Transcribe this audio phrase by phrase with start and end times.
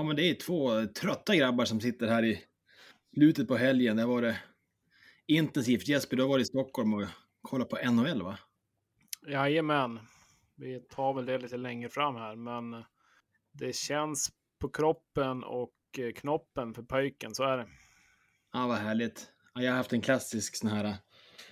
[0.00, 2.42] Ja, men det är två trötta grabbar som sitter här i
[3.14, 3.96] slutet på helgen.
[3.96, 4.36] Det har varit
[5.26, 5.88] intensivt.
[5.88, 7.04] Jesper, du har varit i Stockholm och
[7.42, 8.38] kollat på NHL, va?
[9.28, 10.00] Jajamän.
[10.56, 12.84] Vi tar väl det lite längre fram här, men
[13.52, 17.66] det känns på kroppen och eh, knoppen för pojken, så är det.
[18.52, 19.26] Ja, vad härligt.
[19.54, 20.96] Ja, jag har haft en klassisk sån här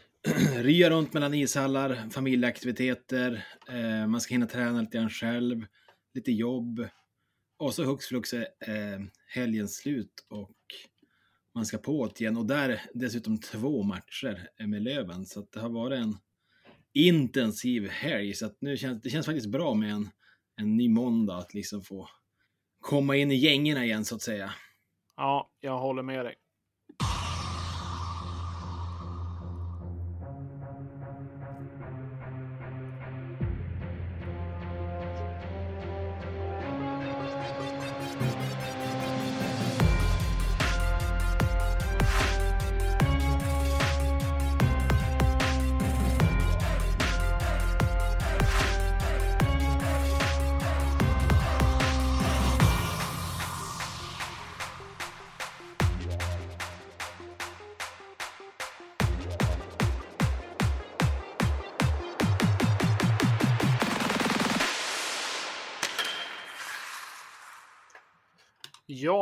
[0.63, 5.67] rya runt mellan ishallar, familjeaktiviteter, eh, man ska hinna träna lite grann själv,
[6.15, 6.89] lite jobb.
[7.59, 10.57] Och så hux flux är eh, helgen slut och
[11.55, 12.37] man ska på igen.
[12.37, 15.27] Och där dessutom två matcher med Löven.
[15.27, 16.17] Så att det har varit en
[16.93, 18.35] intensiv helg.
[18.35, 20.11] Så att nu känns det känns faktiskt bra med en,
[20.57, 22.09] en ny måndag att liksom få
[22.81, 24.55] komma in i gängerna igen så att säga.
[25.17, 26.35] Ja, jag håller med dig.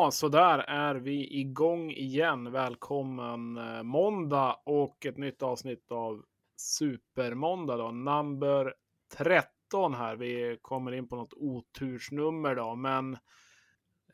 [0.07, 2.53] Ja, så där är vi igång igen.
[2.53, 6.23] Välkommen eh, måndag och ett nytt avsnitt av
[6.57, 8.75] Supermåndag då, number
[9.17, 10.17] 13 här.
[10.17, 13.17] Vi kommer in på något otursnummer då, men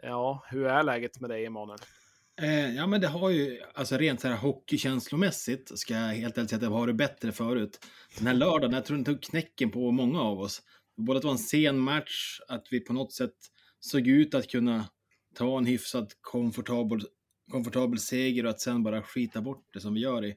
[0.02, 1.78] ja, hur är läget med dig Emanuel?
[2.42, 6.50] Eh, ja, men det har ju, alltså rent så här hockeykänslomässigt, ska jag helt ärligt
[6.50, 7.86] säga att det har det bättre förut.
[8.18, 10.62] Den här lördagen, jag tror den tog knäcken på många av oss.
[10.96, 13.36] Både att det var en sen match, att vi på något sätt
[13.80, 14.84] såg ut att kunna
[15.34, 17.02] ta en hyfsat komfortabel,
[17.50, 20.34] komfortabel seger och att sen bara skita bort det som vi gör i,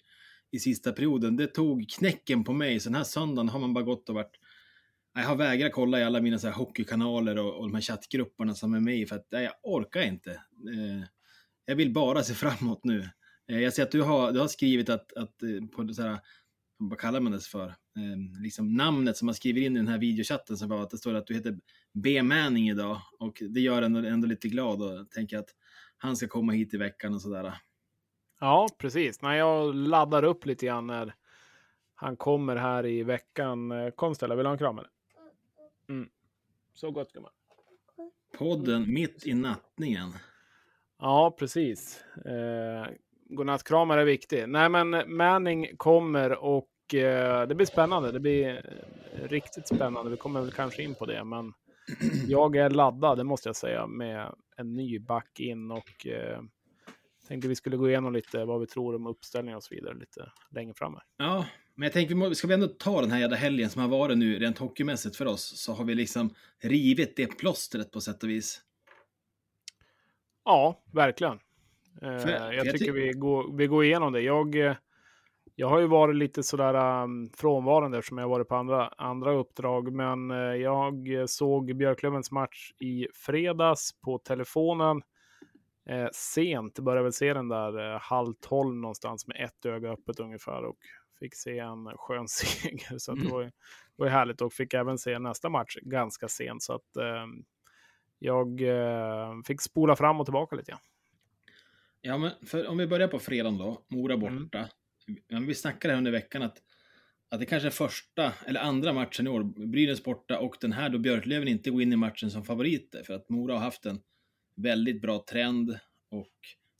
[0.51, 1.35] i sista perioden.
[1.35, 4.39] Det tog knäcken på mig, så den här söndagen har man bara gått och varit
[5.17, 8.53] jag har vägrat kolla i alla mina så här hockeykanaler och, och de här chattgrupperna
[8.53, 10.31] som är med i för att nej, jag orkar inte.
[10.31, 11.07] Eh,
[11.66, 13.09] jag vill bara se framåt nu.
[13.51, 16.19] Eh, jag ser att du har, du har skrivit att, att eh, på så här,
[16.77, 17.67] vad kallar man det för?
[17.67, 20.97] Eh, liksom namnet som man skriver in i den här videochatten som var att det
[20.97, 21.57] står att du heter
[21.95, 22.23] B.
[22.23, 25.50] Manning idag och det gör en ändå, ändå lite glad och tänker att
[25.97, 27.53] han ska komma hit i veckan och sådär.
[28.39, 29.22] Ja, precis.
[29.22, 31.16] När jag laddar upp lite grann när
[31.95, 33.72] han kommer här i veckan.
[33.72, 34.89] Eh, kom Stella, vill du ha en kram eller?
[35.89, 36.09] Mm.
[36.73, 37.31] Så gott gumman.
[38.38, 40.13] Podden mitt i nattningen.
[41.00, 42.03] Ja, precis.
[42.25, 42.88] Eh,
[43.29, 44.50] godnattkramar är viktig.
[44.50, 48.12] Nej, men Manning kommer och eh, det blir spännande.
[48.12, 48.56] Det blir
[49.13, 50.12] eh, riktigt spännande.
[50.12, 51.53] Vi kommer väl kanske in på det, men
[52.28, 56.41] jag är laddad, det måste jag säga, med en ny back in och eh,
[57.28, 60.31] tänkte vi skulle gå igenom lite vad vi tror om uppställningar och så vidare lite
[60.50, 60.97] längre fram.
[61.18, 61.45] Ja,
[61.75, 64.40] men jag tänker, ska vi ändå ta den här jävla helgen som har varit nu
[64.40, 68.62] rent hockeymässigt för oss, så har vi liksom rivit det plåstret på sätt och vis.
[70.45, 71.40] Ja, verkligen.
[72.00, 74.22] För, jag, jag tycker vi går, vi går igenom det.
[74.22, 74.75] Jag, eh,
[75.55, 79.93] jag har ju varit lite sådär um, frånvarande eftersom jag varit på andra, andra uppdrag.
[79.93, 85.01] Men uh, jag såg Björklövens match i fredags på telefonen.
[85.89, 90.19] Eh, sent, började väl se den där eh, halv tolv någonstans med ett öga öppet
[90.19, 90.77] ungefär och
[91.19, 92.97] fick se en skön seger.
[92.97, 93.23] Så mm.
[93.23, 93.51] det, var, det
[93.95, 96.63] var härligt och fick även se nästa match ganska sent.
[96.63, 97.25] Så att eh,
[98.19, 100.77] jag eh, fick spola fram och tillbaka lite.
[102.01, 104.19] Ja, men för om vi börjar på fredagen då, Mora mm.
[104.19, 104.57] borta.
[104.57, 104.69] Mm
[105.47, 106.61] vi snackade här under veckan att,
[107.29, 110.89] att det kanske är första eller andra matchen i år, Brynäs borta och den här
[110.89, 113.99] då Björklöven inte går in i matchen som favoriter för att Mora har haft en
[114.55, 115.79] väldigt bra trend
[116.09, 116.33] och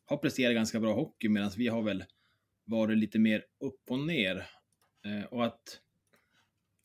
[0.06, 2.04] har presterat ganska bra hockey medan vi har väl
[2.66, 4.46] varit lite mer upp och ner.
[5.06, 5.80] Eh, och att,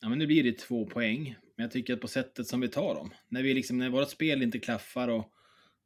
[0.01, 2.67] ja men nu blir det två poäng, men jag tycker att på sättet som vi
[2.67, 5.31] tar dem, när vi liksom, när vårt spel inte klaffar och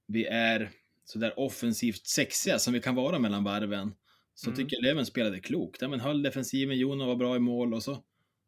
[0.08, 0.70] vi är
[1.04, 3.94] sådär offensivt sexiga som vi kan vara mellan varven,
[4.36, 4.58] så mm.
[4.58, 5.82] tycker jag Löven spelade klokt.
[5.82, 8.04] Ja, men höll defensiven, Jono var bra i mål och så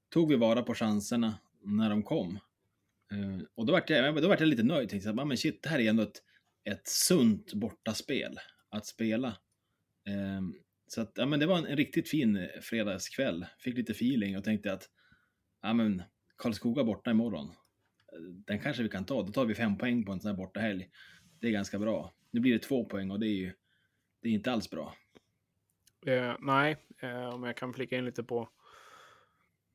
[0.09, 2.39] tog vi vara på chanserna när de kom.
[3.13, 4.89] Uh, och då vart jag, då vart jag lite nöjd.
[4.89, 6.21] Tänkte att men shit, det här är ändå ett,
[6.63, 8.39] ett sunt bortaspel
[8.69, 9.27] att spela.
[10.09, 10.41] Uh,
[10.87, 13.45] så att, ja, men det var en, en, riktigt fin fredagskväll.
[13.59, 14.89] Fick lite feeling och tänkte att
[15.61, 16.03] ja, men
[16.37, 17.53] Karlskoga borta imorgon.
[18.47, 19.23] Den kanske vi kan ta.
[19.23, 20.89] Då tar vi fem poäng på en sån här bortahelg.
[21.41, 22.13] Det är ganska bra.
[22.31, 23.53] Nu blir det två poäng och det är ju
[24.21, 24.95] det är inte alls bra.
[26.07, 28.50] Eh, nej, eh, om jag kan flika in lite på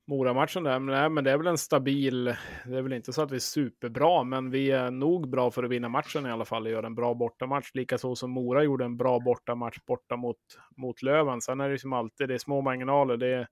[0.07, 2.25] Mora-matchen där, men, nej, men det är väl en stabil,
[2.67, 5.65] det är väl inte så att vi är superbra, men vi är nog bra för
[5.65, 8.85] att vinna matchen i alla fall och göra en bra bortamatch, likaså som Mora gjorde
[8.85, 10.37] en bra bortamatch borta mot,
[10.77, 11.41] mot Löven.
[11.41, 13.49] Sen är det som alltid, det är små marginaler, det är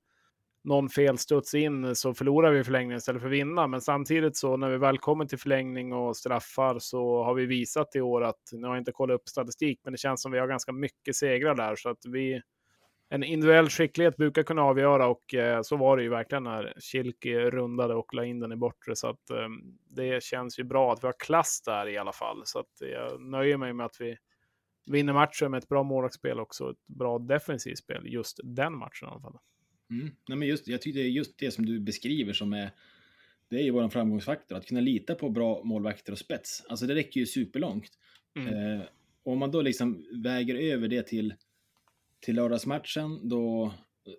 [0.65, 3.67] någon felstuds in så förlorar vi förlängningen istället för att vinna.
[3.67, 7.97] Men samtidigt så när vi väl kommer till förlängning och straffar så har vi visat
[7.97, 10.39] i år att, nu har jag inte kollat upp statistik, men det känns som vi
[10.39, 12.41] har ganska mycket segrar där så att vi
[13.13, 17.35] en individuell skicklighet brukar kunna avgöra och eh, så var det ju verkligen när Kilki
[17.35, 18.97] rundade och la in den i bortre.
[18.97, 19.49] Så att eh,
[19.89, 22.43] det känns ju bra att vi har klass där i alla fall.
[22.45, 24.17] Så att jag nöjer mig med att vi
[24.87, 26.71] vinner matchen med ett bra målvaktsspel också.
[26.71, 29.39] Ett bra defensivt spel just den matchen i alla fall.
[29.91, 30.11] Mm.
[30.29, 32.71] Nej, men just, jag tycker just det som du beskriver som är
[33.49, 36.65] det är ju vår framgångsfaktor, att kunna lita på bra målvakter och spets.
[36.69, 37.91] Alltså det räcker ju superlångt.
[38.37, 38.55] Mm.
[38.55, 38.83] Eh,
[39.23, 41.35] om man då liksom väger över det till
[42.21, 43.75] till lördagsmatchen då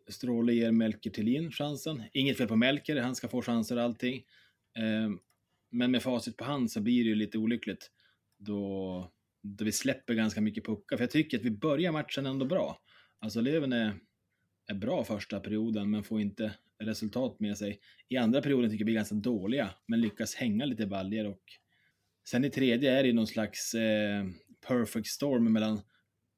[0.10, 2.04] Stråle ger Melker Tillin chansen.
[2.14, 4.16] Inget fel på Melker, han ska få chanser och allting.
[4.78, 5.10] Eh,
[5.72, 7.92] men med facit på hand så blir det ju lite olyckligt
[8.38, 9.12] då,
[9.44, 10.98] då vi släpper ganska mycket puckar.
[10.98, 12.78] För jag tycker att vi börjar matchen ändå bra.
[13.20, 13.96] Alltså Löven är,
[14.68, 17.80] är bra första perioden men får inte resultat med sig.
[18.10, 21.42] I andra perioden tycker jag vi är ganska dåliga men lyckas hänga lite baljer och
[22.30, 24.26] sen i tredje är det någon slags eh,
[24.68, 25.82] perfect storm mellan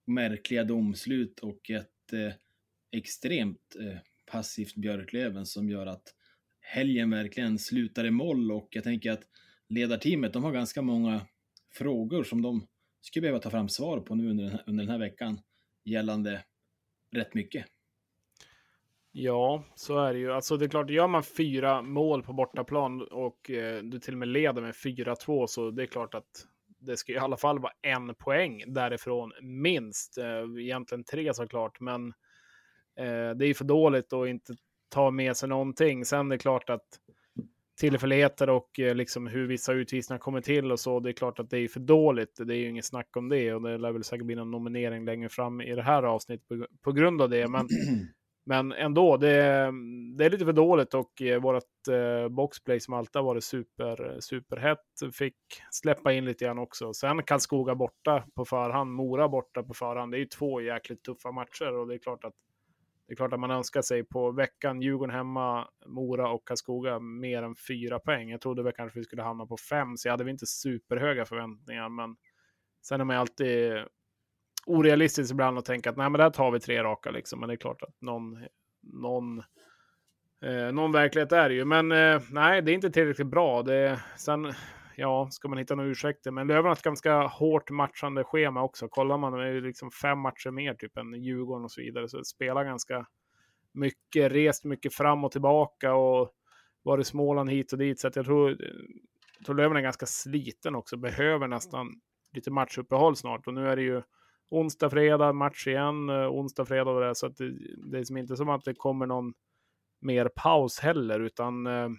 [0.05, 2.33] märkliga domslut och ett eh,
[2.91, 3.97] extremt eh,
[4.31, 6.15] passivt Björklöven som gör att
[6.59, 9.23] helgen verkligen slutar i moll och jag tänker att
[9.69, 11.21] ledarteamet, de har ganska många
[11.73, 12.67] frågor som de
[13.01, 15.39] skulle behöva ta fram svar på nu under den här, under den här veckan
[15.83, 16.43] gällande
[17.11, 17.65] rätt mycket.
[19.11, 20.31] Ja, så är det ju.
[20.31, 24.17] Alltså det är klart, gör man fyra mål på bortaplan och eh, du till och
[24.17, 26.47] med leder med 4-2 så det är klart att
[26.85, 30.17] det ska i alla fall vara en poäng därifrån minst.
[30.17, 32.07] Eh, egentligen tre såklart, men
[32.99, 34.53] eh, det är för dåligt att inte
[34.89, 36.05] ta med sig någonting.
[36.05, 36.99] Sen är det klart att
[37.79, 40.99] tillfälligheter och eh, liksom hur vissa utvisningar kommer till och så.
[40.99, 42.39] Det är klart att det är för dåligt.
[42.45, 45.05] Det är ju inget snack om det och det lär väl säkert bli någon nominering
[45.05, 47.47] längre fram i det här avsnittet på, på grund av det.
[47.47, 47.67] Men
[48.45, 49.71] Men ändå, det,
[50.17, 54.17] det är lite för dåligt och eh, vårt eh, boxplay som alltid har varit super,
[54.19, 54.79] superhett
[55.13, 55.35] fick
[55.71, 56.93] släppa in lite grann också.
[56.93, 60.11] Sen Karlskoga borta på förhand, Mora borta på förhand.
[60.11, 62.33] Det är ju två jäkligt tuffa matcher och det är klart att
[63.07, 67.43] det är klart att man önskar sig på veckan Djurgården hemma, Mora och Karlskoga mer
[67.43, 68.29] än fyra poäng.
[68.29, 71.25] Jag trodde väl kanske vi skulle hamna på fem, så jag hade väl inte superhöga
[71.25, 72.15] förväntningar, men
[72.85, 73.73] sen är man alltid
[74.65, 77.39] orealistiskt ibland att tänka att nej, men där tar vi tre raka liksom.
[77.39, 78.45] Men det är klart att någon,
[78.81, 79.39] någon,
[80.45, 81.65] eh, någon verklighet är det ju.
[81.65, 83.63] Men eh, nej, det är inte tillräckligt bra.
[83.63, 84.53] Det, sen,
[84.95, 86.31] ja, ska man hitta några ursäkter.
[86.31, 88.87] Men Löven har ett ganska hårt matchande schema också.
[88.87, 92.07] Kollar man, det är liksom fem matcher mer typ än Djurgården och så vidare.
[92.07, 93.05] Så det spelar ganska
[93.73, 96.31] mycket, rest mycket fram och tillbaka och
[96.83, 97.99] varit Småland hit och dit.
[97.99, 98.49] Så att jag tror,
[99.37, 100.97] jag tror Löven är ganska sliten också.
[100.97, 101.87] Behöver nästan
[102.33, 103.47] lite matchuppehåll snart.
[103.47, 104.01] Och nu är det ju
[104.53, 107.15] onsdag, fredag match igen, eh, onsdag, fredag och det.
[107.15, 107.53] Så att det,
[107.91, 109.33] det är som inte som att det kommer någon
[110.01, 111.89] mer paus heller, utan eh,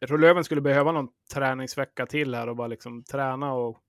[0.00, 3.82] jag tror Löven skulle behöva någon träningsvecka till här och bara liksom träna och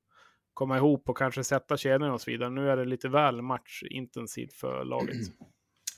[0.53, 2.49] komma ihop och kanske sätta kedjorna och så vidare.
[2.49, 5.17] Nu är det lite väl matchintensivt för laget.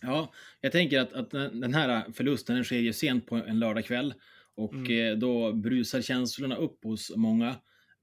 [0.01, 0.31] Ja,
[0.61, 4.13] jag tänker att, att den här förlusten den sker ju sent på en lördagkväll
[4.55, 5.11] och mm.
[5.11, 7.55] Eh, då brusar känslorna upp hos många.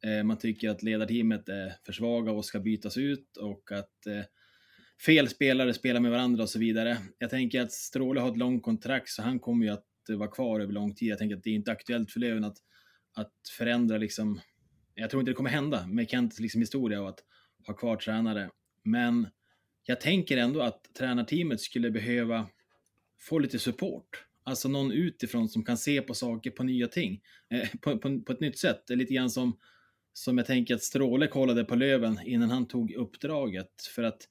[0.04, 4.24] Eh, man tycker att ledarteamet är för svaga och ska bytas ut och att eh,
[5.06, 6.98] fel spelare spelar med varandra och så vidare.
[7.18, 10.30] Jag tänker att Stråle har ett långt kontrakt så han kommer ju att eh, vara
[10.30, 11.08] kvar över lång tid.
[11.08, 12.56] Jag tänker att det är inte aktuellt för Löven att,
[13.14, 14.40] att förändra liksom.
[14.94, 17.24] Jag tror inte det kommer hända med Kents liksom historia och att
[17.66, 18.50] ha kvar tränare.
[18.84, 19.28] Men
[19.84, 22.48] jag tänker ändå att tränarteamet skulle behöva
[23.20, 24.24] få lite support.
[24.44, 27.20] Alltså någon utifrån som kan se på saker på nya ting.
[27.50, 28.84] Eh, på, på, på, ett nytt sätt.
[28.86, 29.58] Det är lite grann som
[30.16, 33.82] som jag tänker att Stråle kollade på Löven innan han tog uppdraget.
[33.94, 34.28] För att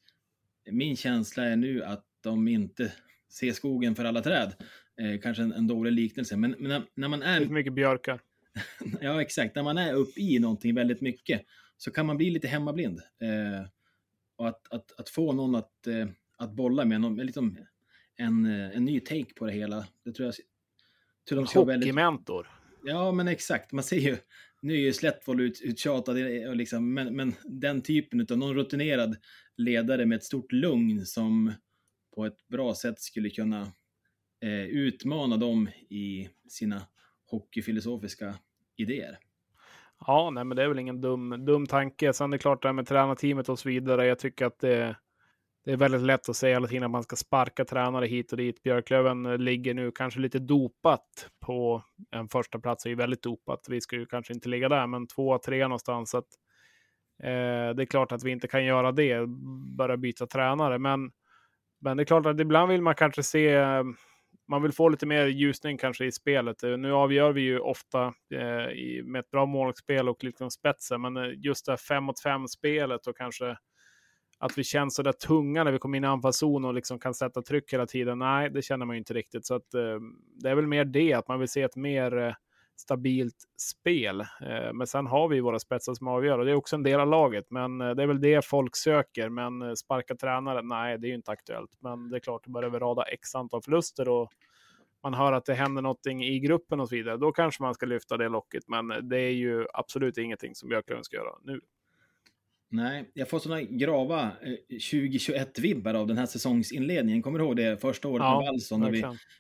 [0.72, 2.94] min känsla är nu att de inte
[3.30, 4.54] ser skogen för alla träd.
[5.02, 7.40] Eh, kanske en, en, dålig liknelse, men, men när, när, man är...
[7.40, 8.22] Lite mycket björkar.
[9.02, 9.56] ja, exakt.
[9.56, 11.42] När man är uppe i någonting väldigt mycket
[11.78, 13.00] så kan man bli lite hemmablind.
[13.00, 13.68] Eh,
[14.36, 17.58] och att, att, att, få någon att, eh, att bolla med, någon, liksom
[18.16, 20.36] en, eh, en ny take på det hela, det tror jag...
[21.30, 22.44] Tror de Hockeymentor.
[22.44, 22.94] Väldigt...
[22.94, 23.72] Ja, men exakt.
[23.72, 24.18] Man ser ju,
[24.66, 29.16] nu är ju Slättvold ut, uttjatad, eh, liksom, men, men den typen av någon rutinerad
[29.58, 31.54] ledare med ett stort lugn som
[32.16, 33.62] på ett bra sätt skulle kunna
[34.44, 36.82] eh, utmana dem i sina
[37.26, 38.36] hockeyfilosofiska
[38.76, 39.18] idéer.
[40.00, 42.14] Ja, nej, men det är väl ingen dum, dum tanke.
[42.14, 44.08] Sen är det klart det här med tränarteamet och så vidare.
[44.08, 44.96] Jag tycker att det,
[45.66, 48.38] det är väldigt lätt att säga hela tiden att man ska sparka tränare hit och
[48.38, 48.64] dit.
[48.64, 53.66] Björklöven ligger nu kanske lite dopat på en första plats är ju väldigt dopat.
[53.70, 56.10] Vi ska ju kanske inte ligga där, men två, tre någonstans.
[56.10, 56.28] Så att,
[57.24, 59.28] eh, det är klart att vi inte kan göra det,
[59.78, 60.80] börja byta tränare.
[60.80, 61.12] Men,
[61.82, 63.58] men det är klart att ibland vill man kanske se
[64.48, 66.64] man vill få lite mer ljusning kanske i spelet.
[66.64, 71.02] Eh, nu avgör vi ju ofta eh, i, med ett bra målspel och liksom spetsen,
[71.02, 73.58] men eh, just det här 5 mot 5 spelet och kanske
[74.38, 77.14] att vi känns så där tunga när vi kommer in i anfallszon och liksom kan
[77.14, 78.20] sätta tryck hela tiden.
[78.20, 79.46] Nej, det känner man ju inte riktigt.
[79.46, 80.00] Så att, eh,
[80.36, 82.34] det är väl mer det, att man vill se ett mer eh,
[82.76, 84.22] stabilt spel.
[84.22, 87.00] Eh, men sen har vi våra spetsar som avgör och det är också en del
[87.00, 87.46] av laget.
[87.50, 89.30] Men eh, det är väl det folk söker.
[89.30, 91.72] Men eh, sparka tränare, nej, det är ju inte aktuellt.
[91.80, 94.30] Men det är klart, det börjar vi rada x antal förluster och
[95.04, 97.86] man hör att det händer någonting i gruppen och så vidare, då kanske man ska
[97.86, 98.68] lyfta det locket.
[98.68, 101.62] Men eh, det är ju absolut ingenting som Björklund ska göra nu.
[102.70, 104.32] Nej, jag får sådana grava
[104.70, 107.22] 2021-vibbar av den här säsongsinledningen.
[107.22, 108.92] Kommer du ihåg det första året ja, med Wallson?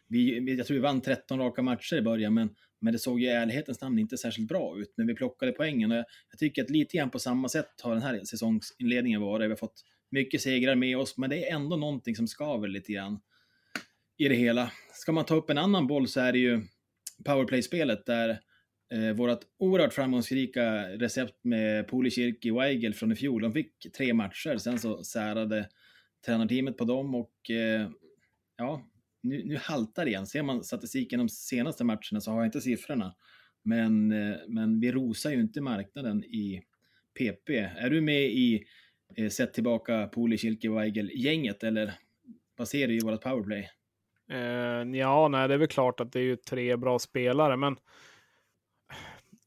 [0.07, 2.49] Vi, vi, jag tror vi vann 13 raka matcher i början, men
[2.85, 4.93] men det såg ju i ärlighetens namn inte särskilt bra ut.
[4.97, 7.93] Men vi plockade poängen och jag, jag tycker att lite grann på samma sätt har
[7.93, 9.45] den här säsongsinledningen varit.
[9.45, 12.91] Vi har fått mycket segrar med oss, men det är ändå någonting som skaver lite
[12.91, 13.19] grann
[14.17, 14.71] i det hela.
[14.93, 16.61] Ska man ta upp en annan boll så är det ju
[17.25, 18.39] powerplay-spelet där
[18.93, 24.13] eh, vårt oerhört framgångsrika recept med Pulikirki och Weigel från i fjol, de fick tre
[24.13, 25.69] matcher, sen så särade
[26.25, 27.89] tränarteamet på dem och eh,
[28.57, 28.81] ja,
[29.23, 30.27] nu, nu haltar det igen.
[30.27, 33.15] Ser man statistiken de senaste matcherna så har jag inte siffrorna.
[33.63, 36.61] Men, eh, men vi rosar ju inte marknaden i
[37.19, 37.49] PP.
[37.77, 38.65] Är du med i
[39.17, 41.93] eh, Sätt tillbaka Poli, och Weigel-gänget eller
[42.57, 43.69] vad ser du i vårt powerplay?
[44.31, 47.75] Uh, ja, nej, det är väl klart att det är ju tre bra spelare, men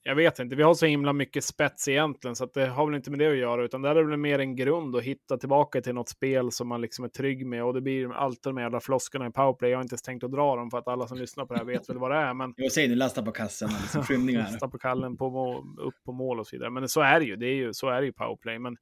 [0.08, 2.94] jag vet inte, vi har så himla mycket spets egentligen, så att det har väl
[2.94, 5.80] inte med det att göra, utan det är väl mer en grund att hitta tillbaka
[5.80, 7.64] till något spel som man liksom är trygg med.
[7.64, 9.70] Och det blir alltid de jävla floskorna i powerplay.
[9.70, 11.58] Jag har inte ens tänkt att dra dem för att alla som lyssnar på det
[11.58, 12.34] här vet väl vad det är.
[12.34, 12.54] Men...
[12.56, 14.40] Jag säger nu, lasta på kassen, liksom skymningar.
[14.40, 16.70] lasta på kallen, på mål, upp på mål och så vidare.
[16.70, 18.58] Men så är det ju, det är ju, så är det ju powerplay.
[18.58, 18.76] Men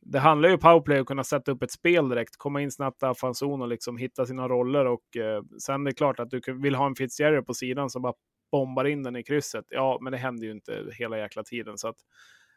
[0.00, 3.18] det handlar ju powerplay att kunna sätta upp ett spel direkt, komma in snabbt i
[3.20, 4.86] fanzon och liksom hitta sina roller.
[4.86, 8.02] Och eh, sen är det klart att du vill ha en Fitzgerald på sidan som
[8.02, 8.14] bara
[8.50, 9.64] bombar in den i krysset.
[9.68, 11.78] Ja, men det händer ju inte hela jäkla tiden.
[11.78, 11.96] Så att,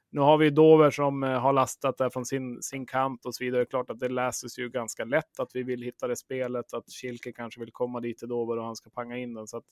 [0.10, 3.44] nu har vi Dover som eh, har lastat där från sin, sin kant och så
[3.44, 3.60] vidare.
[3.60, 6.74] Det är klart att det läses ju ganska lätt att vi vill hitta det spelet,
[6.74, 9.48] att Kilke kanske vill komma dit till Dover och han ska panga in den.
[9.48, 9.66] Så att,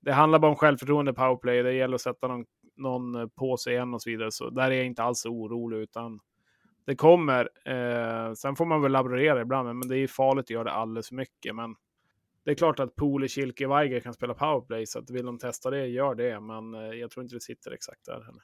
[0.00, 1.62] det handlar bara om självförtroende powerplay.
[1.62, 2.44] Det gäller att sätta någon,
[2.76, 4.32] någon eh, på sig igen och så vidare.
[4.32, 6.20] Så där är jag inte alls orolig, utan
[6.86, 7.50] det kommer.
[7.64, 11.08] Eh, sen får man väl laborera ibland, men det är farligt att göra det alldeles
[11.08, 11.54] för mycket.
[11.54, 11.74] Men
[12.46, 15.70] det är klart att Pole, Kilke, Weiger kan spela powerplay, så att vill de testa
[15.70, 16.40] det, gör det.
[16.40, 18.42] Men eh, jag tror inte det sitter exakt där heller.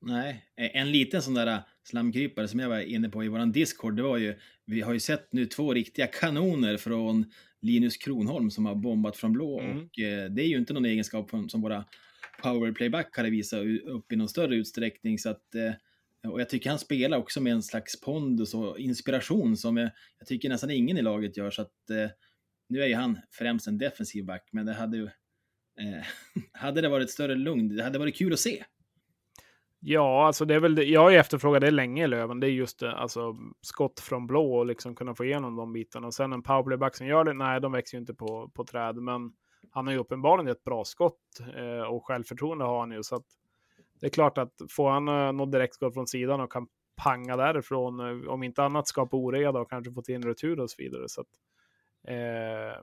[0.00, 3.96] Nej, en liten sån där äh, slamkrypare som jag var inne på i våran Discord,
[3.96, 4.34] det var ju,
[4.66, 7.24] vi har ju sett nu två riktiga kanoner från
[7.60, 9.76] Linus Kronholm som har bombat från blå mm.
[9.76, 11.84] och eh, det är ju inte någon egenskap som våra
[12.42, 16.78] powerplayback hade visat upp i någon större utsträckning så att eh, och jag tycker han
[16.78, 21.02] spelar också med en slags pondus och inspiration som jag, jag tycker nästan ingen i
[21.02, 22.10] laget gör så att eh,
[22.72, 25.04] nu är ju han främst en defensiv back, men det hade ju...
[25.80, 26.04] Eh,
[26.52, 28.64] hade det varit större lugn, det hade varit kul att se.
[29.84, 30.84] Ja, alltså det är väl det.
[30.84, 32.40] Jag har ju efterfrågat det länge i Löven.
[32.40, 36.06] Det är just det, alltså skott från blå och liksom kunna få igenom de bitarna.
[36.06, 38.96] Och sen en powerplayback som gör det, nej, de växer ju inte på, på träd,
[38.96, 39.32] men
[39.70, 43.02] han har ju uppenbarligen ett bra skott eh, och självförtroende har han ju.
[43.02, 43.26] Så att
[44.00, 48.00] det är klart att får han eh, något direktskott från sidan och kan panga därifrån,
[48.00, 51.08] eh, om inte annat skapa oreda och kanske få till en retur och så vidare.
[51.08, 51.28] Så att,
[52.08, 52.82] Eh,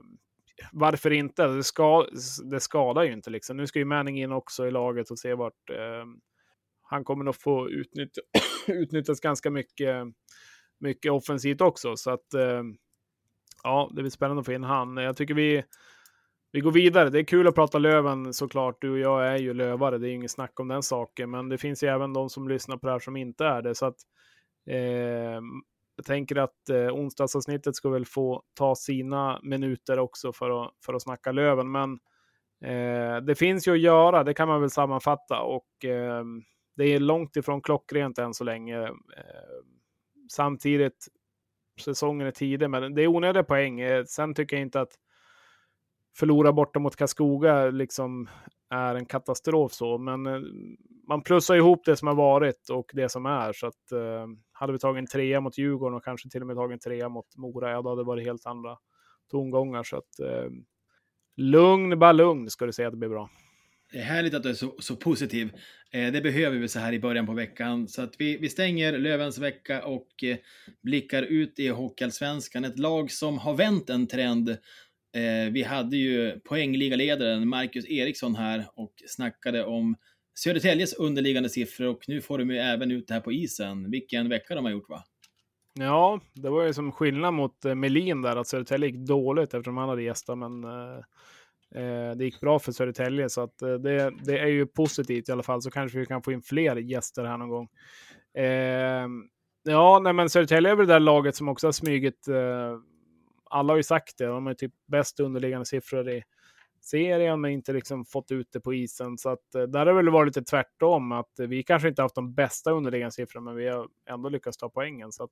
[0.72, 1.46] varför inte?
[1.46, 2.06] Det, ska,
[2.50, 3.56] det skadar ju inte liksom.
[3.56, 6.04] Nu ska ju Manning in också i laget och se vart eh,
[6.82, 8.20] han kommer nog få utnyttja,
[8.66, 10.06] utnyttjas ganska mycket,
[10.80, 11.96] mycket offensivt också.
[11.96, 12.62] Så att eh,
[13.62, 14.96] ja, det blir spännande att få in han.
[14.96, 15.64] Jag tycker vi,
[16.52, 17.10] vi går vidare.
[17.10, 18.80] Det är kul att prata Löven såklart.
[18.80, 21.30] Du och jag är ju lövare, det är inget snack om den saken.
[21.30, 23.74] Men det finns ju även de som lyssnar på det här som inte är det.
[23.74, 23.96] Så att
[24.70, 25.40] eh,
[26.00, 30.94] jag tänker att eh, onsdagsavsnittet ska väl få ta sina minuter också för att, för
[30.94, 31.70] att snacka Löven.
[31.72, 31.92] Men
[32.64, 35.40] eh, det finns ju att göra, det kan man väl sammanfatta.
[35.40, 36.24] Och eh,
[36.76, 38.82] det är långt ifrån klockrent än så länge.
[38.82, 38.94] Eh,
[40.32, 41.08] samtidigt,
[41.80, 43.80] säsongen är tidig, men det är onödiga poäng.
[43.80, 44.92] Eh, sen tycker jag inte att
[46.16, 48.28] förlora borta mot Karlskoga liksom
[48.70, 50.40] är en katastrof så, men eh,
[51.10, 53.52] man plussar ihop det som har varit och det som är.
[53.52, 56.56] Så att eh, hade vi tagit en trea mot Djurgården och kanske till och med
[56.56, 58.76] tagit en trea mot Mora, ja, då hade det varit helt andra
[59.30, 59.82] tongångar.
[59.82, 60.50] Så att eh,
[61.36, 63.30] lugn, bara lugn ska du säga att det blir bra.
[63.92, 65.52] Det är härligt att du är så, så positiv.
[65.92, 67.88] Eh, det behöver vi så här i början på veckan.
[67.88, 70.36] Så att vi, vi stänger Lövens vecka och eh,
[70.82, 72.64] blickar ut i Hockeyallsvenskan.
[72.64, 74.48] Ett lag som har vänt en trend.
[74.48, 79.96] Eh, vi hade ju poängligaledaren Marcus Eriksson här och snackade om
[80.42, 83.90] Södertäljes underliggande siffror och nu får de ju även ut det här på isen.
[83.90, 85.04] Vilken vecka de har gjort va?
[85.74, 89.76] Ja, det var ju som skillnad mot eh, Melin där, att Södertälje gick dåligt eftersom
[89.76, 90.98] han hade gästat, men eh,
[91.82, 95.32] eh, det gick bra för Södertälje, så att eh, det, det, är ju positivt i
[95.32, 97.68] alla fall, så kanske vi kan få in fler gäster här någon gång.
[98.34, 99.08] Eh,
[99.62, 102.78] ja, nej, men Södertälje är väl det där laget som också har smugit, eh,
[103.50, 106.22] alla har ju sagt det, de är typ bäst underliggande siffror i
[106.80, 109.18] serien, men inte liksom fått ut det på isen.
[109.18, 112.34] Så att där har det väl varit lite tvärtom, att vi kanske inte haft de
[112.34, 115.12] bästa underliggande siffrorna, men vi har ändå lyckats ta poängen.
[115.12, 115.30] Så att,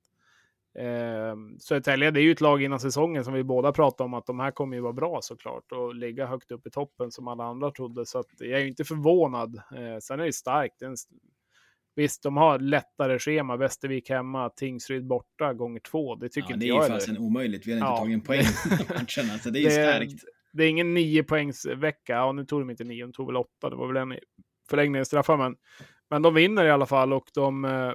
[0.79, 4.27] Eh, Södertälje, det är ju ett lag innan säsongen som vi båda pratade om att
[4.27, 7.45] de här kommer ju vara bra såklart och ligga högt upp i toppen som alla
[7.45, 8.07] andra trodde.
[8.07, 9.57] Så att jag är ju inte förvånad.
[9.57, 10.83] Eh, sen är det starkt.
[10.83, 10.97] En,
[11.95, 13.57] visst, de har lättare schema.
[13.57, 16.15] Västervik hemma, Tingsryd borta gånger två.
[16.15, 16.81] Det tycker ja, inte jag.
[16.81, 17.67] Det är ju fasen omöjligt.
[17.67, 17.97] Vi har inte ja.
[17.97, 18.45] tagit en poäng
[18.89, 19.31] matchen.
[19.33, 20.25] Alltså, det är ju starkt.
[20.53, 22.13] Det är ingen nio poängs eh, vecka.
[22.13, 23.71] Ja, nu tog de inte nio, de tog väl åtta.
[23.71, 24.19] Det var väl en
[24.71, 25.57] förlängning straffar, men,
[26.11, 27.93] men de vinner i alla fall och de eh,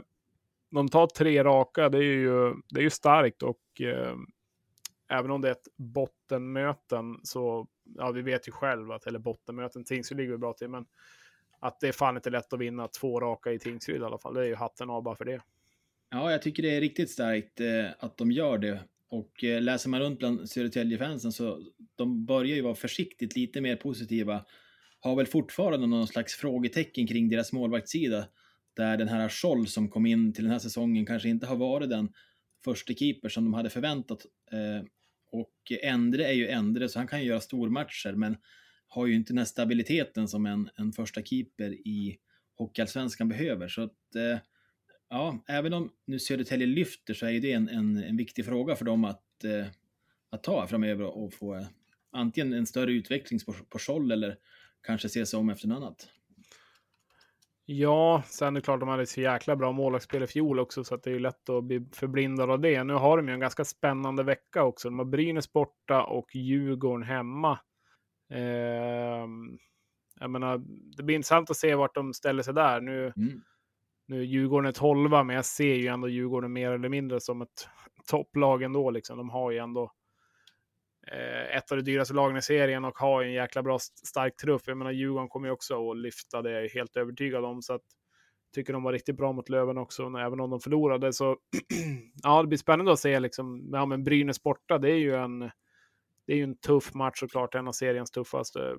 [0.73, 4.15] de tar tre raka, det är ju, det är ju starkt och eh,
[5.09, 9.83] även om det är ett bottenmöten så, ja vi vet ju själva att, eller bottenmöten,
[9.83, 10.85] Tingsryd ligger bra till, men
[11.59, 14.33] att det är fan inte lätt att vinna två raka i Tingsryd i alla fall.
[14.33, 15.41] Det är ju hatten av bara för det.
[16.09, 18.83] Ja, jag tycker det är riktigt starkt eh, att de gör det.
[19.13, 21.61] Och eh, läser man runt bland Södertälje-fansen så
[21.95, 24.45] de börjar ju vara försiktigt lite mer positiva.
[24.99, 28.27] Har väl fortfarande någon slags frågetecken kring deras målvaktssida
[28.75, 31.89] där den här Scholl som kom in till den här säsongen kanske inte har varit
[31.89, 32.09] den
[32.63, 34.25] första keeper som de hade förväntat.
[34.51, 34.85] Eh,
[35.31, 38.37] och Endre är ju Endre, så han kan ju göra stormatcher, men
[38.87, 42.17] har ju inte den här stabiliteten som en, en första keeper i
[42.55, 43.67] Hockeyallsvenskan behöver.
[43.67, 44.37] Så att, eh,
[45.13, 48.85] ja, även om nu Södertälje lyfter så är det en, en, en viktig fråga för
[48.85, 49.65] dem att, eh,
[50.29, 51.65] att ta framöver och få eh,
[52.11, 54.37] antingen en större utveckling på, på Scholl eller
[54.83, 56.09] kanske se sig om efter något annat.
[57.65, 60.95] Ja, sen är det klart de hade så jäkla bra målvaktsspel i fjol också, så
[60.95, 62.83] att det är ju lätt att bli förblindad av det.
[62.83, 64.89] Nu har de ju en ganska spännande vecka också.
[64.89, 67.59] De har Brynäs borta och Djurgården hemma.
[68.31, 69.27] Eh,
[70.19, 70.57] jag menar,
[70.97, 72.81] det blir intressant att se vart de ställer sig där.
[72.81, 73.41] Nu, mm
[74.05, 77.67] nu Djurgården är tolva, men jag ser ju ändå Djurgården mer eller mindre som ett
[78.09, 78.91] topplag ändå.
[78.91, 79.17] Liksom.
[79.17, 79.91] De har ju ändå
[81.11, 84.35] eh, ett av de dyraste lagen i serien och har ju en jäkla bra stark
[84.35, 84.61] trupp.
[84.65, 87.61] Jag menar, Djurgården kommer ju också att lyfta, det är jag helt övertygad om.
[87.61, 87.81] Så att,
[88.55, 91.13] tycker de var riktigt bra mot Löven också, även om de förlorade.
[91.13, 91.37] Så
[92.23, 95.39] ja, det blir spännande att se liksom, ja men Brynäs borta, det är ju en,
[96.27, 98.75] det är ju en tuff match såklart, en av seriens tuffaste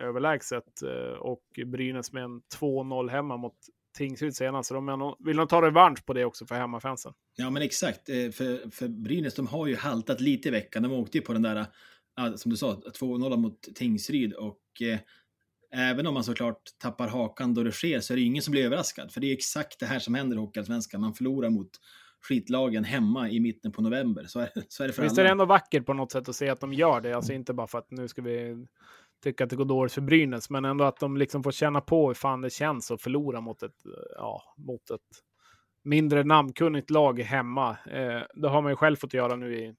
[0.00, 0.82] överlägset.
[0.82, 3.56] Eh, och Brynäs med en 2-0 hemma mot
[3.98, 4.68] Tingsryd senast.
[4.68, 7.12] Så de vill nog ta revansch på det också för hemmafansen.
[7.36, 8.08] Ja, men exakt.
[8.08, 10.82] Eh, för, för Brynäs, de har ju haltat lite i veckan.
[10.82, 11.66] De åkte ju på den där,
[12.36, 14.32] som du sa, 2-0 mot Tingsryd.
[14.32, 14.98] Och eh,
[15.72, 18.64] även om man såklart tappar hakan då det sker så är det ingen som blir
[18.64, 19.12] överraskad.
[19.12, 21.00] För det är exakt det här som händer i Hockeyallsvenskan.
[21.00, 21.70] Man förlorar mot
[22.20, 24.24] skitlagen hemma i mitten på november.
[24.24, 25.22] Så är, så är det för Visst alla.
[25.22, 27.12] är det ändå vackert på något sätt att se att de gör det.
[27.12, 28.66] Alltså inte bara för att nu ska vi
[29.22, 32.06] tycka att det går dåligt för Brynäs, men ändå att de liksom får känna på
[32.06, 35.00] hur fan det känns att förlora mot ett, eh, ja, mot ett
[35.82, 37.70] mindre namnkunnigt lag hemma.
[37.70, 39.74] Eh, det har man ju själv fått göra nu i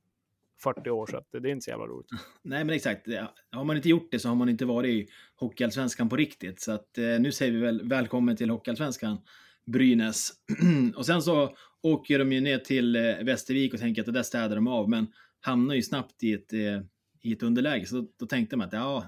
[0.64, 2.10] 40 år, så att det, det är inte så jävla roligt.
[2.44, 3.08] Nej, men exakt.
[3.52, 6.62] Har man inte gjort det så har man inte varit i Hockeyallsvenskan på riktigt.
[6.62, 9.18] Så att eh, nu säger vi väl välkommen till Hockeyallsvenskan,
[9.66, 10.32] Brynäs.
[10.96, 14.24] och sen så åker de ju ner till eh, Västervik och tänker att det där
[14.24, 15.08] städar de av, men
[15.40, 16.82] hamnar ju snabbt i ett, eh,
[17.22, 17.86] i ett underläge.
[17.86, 19.06] Så då, då tänkte man att ja,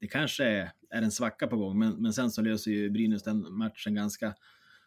[0.00, 3.58] det kanske är en svacka på gång, men, men sen så löser ju Brynäs den
[3.58, 4.34] matchen ganska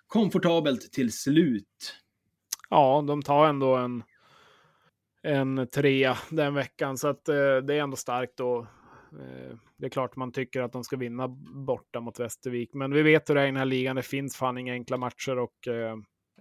[0.08, 1.96] komfortabelt till slut.
[2.70, 4.04] Ja, de tar ändå en,
[5.24, 8.68] en trea den veckan, så att eh, det är ändå starkt då.
[9.20, 11.28] Eh, det är klart man tycker att de ska vinna
[11.68, 13.96] borta mot Västervik, men vi vet hur det är i den här ligan.
[13.96, 15.94] Det finns fan inga enkla matcher och eh,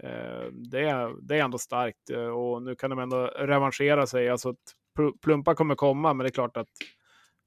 [0.02, 4.28] eh det, är, det är ändå starkt eh, och nu kan de ändå revanschera sig.
[4.28, 4.54] Alltså
[5.22, 6.68] Plumpa kommer komma, men det är klart att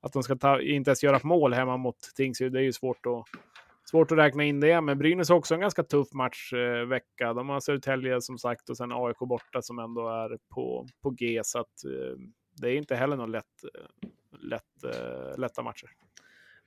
[0.03, 3.05] att de ska ta, inte ens göra mål hemma mot Tingsryd, det är ju svårt
[3.05, 3.41] att,
[3.89, 4.81] svårt att räkna in det.
[4.81, 7.27] Men Brynäs har också en ganska tuff matchvecka.
[7.27, 11.09] Eh, de har Södertälje som sagt och sen AIK borta som ändå är på, på
[11.09, 11.41] G.
[11.43, 12.17] Så att eh,
[12.61, 15.89] det är inte heller någon lätt, eh, lätt, eh, lätta matcher.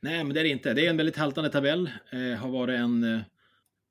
[0.00, 0.74] Nej, men det är det inte.
[0.74, 1.90] Det är en väldigt haltande tabell.
[2.12, 3.20] Eh, har varit en, eh,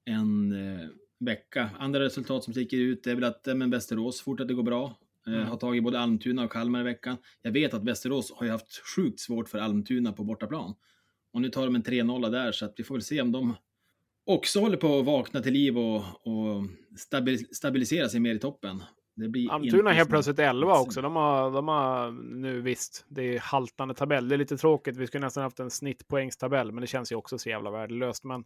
[0.05, 0.87] en eh,
[1.19, 1.69] vecka.
[1.79, 4.95] Andra resultat som sticker ut är väl att eh, men Västerås fortsätter gå bra.
[5.27, 5.47] Eh, mm.
[5.47, 7.17] Har tagit både Almtuna och Kalmar i veckan.
[7.41, 10.73] Jag vet att Västerås har ju haft sjukt svårt för Almtuna på bortaplan.
[11.33, 13.55] Och nu tar de en 3-0 där, så att vi får väl se om de
[14.25, 16.63] också håller på att vakna till liv och, och
[17.51, 18.83] stabilisera sig mer i toppen.
[19.49, 21.01] Almtuna helt plötsligt 11 också.
[21.01, 24.29] De har, de har nu visst, det är haltande tabell.
[24.29, 24.97] Det är lite tråkigt.
[24.97, 28.23] Vi skulle nästan haft en snittpoängstabell, men det känns ju också så jävla värdelöst.
[28.23, 28.43] Men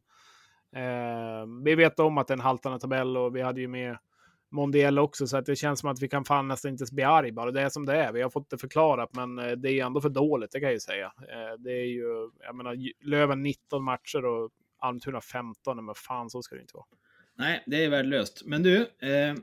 [0.76, 3.98] eh, vi vet om att det är en haltande tabell och vi hade ju med
[4.52, 7.32] Mondial också, så att det känns som att vi kan fan nästan inte bli arg
[7.32, 7.52] bara.
[7.52, 8.14] Det är som det är.
[8.14, 10.74] Vi har fått det förklarat, men eh, det är ändå för dåligt, det kan jag
[10.74, 11.06] ju säga.
[11.06, 16.42] Eh, det är ju, jag menar, Löven 19 matcher och Almtuna 15, men fan så
[16.42, 16.86] ska det inte vara.
[17.38, 18.42] Nej, det är värdelöst.
[18.46, 19.36] Men du, eh,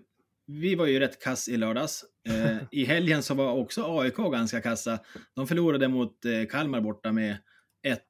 [0.46, 2.04] vi var ju rätt kass i lördags.
[2.28, 4.98] Eh, I helgen så var också AIK ganska kassa.
[5.34, 7.36] De förlorade mot eh, Kalmar borta med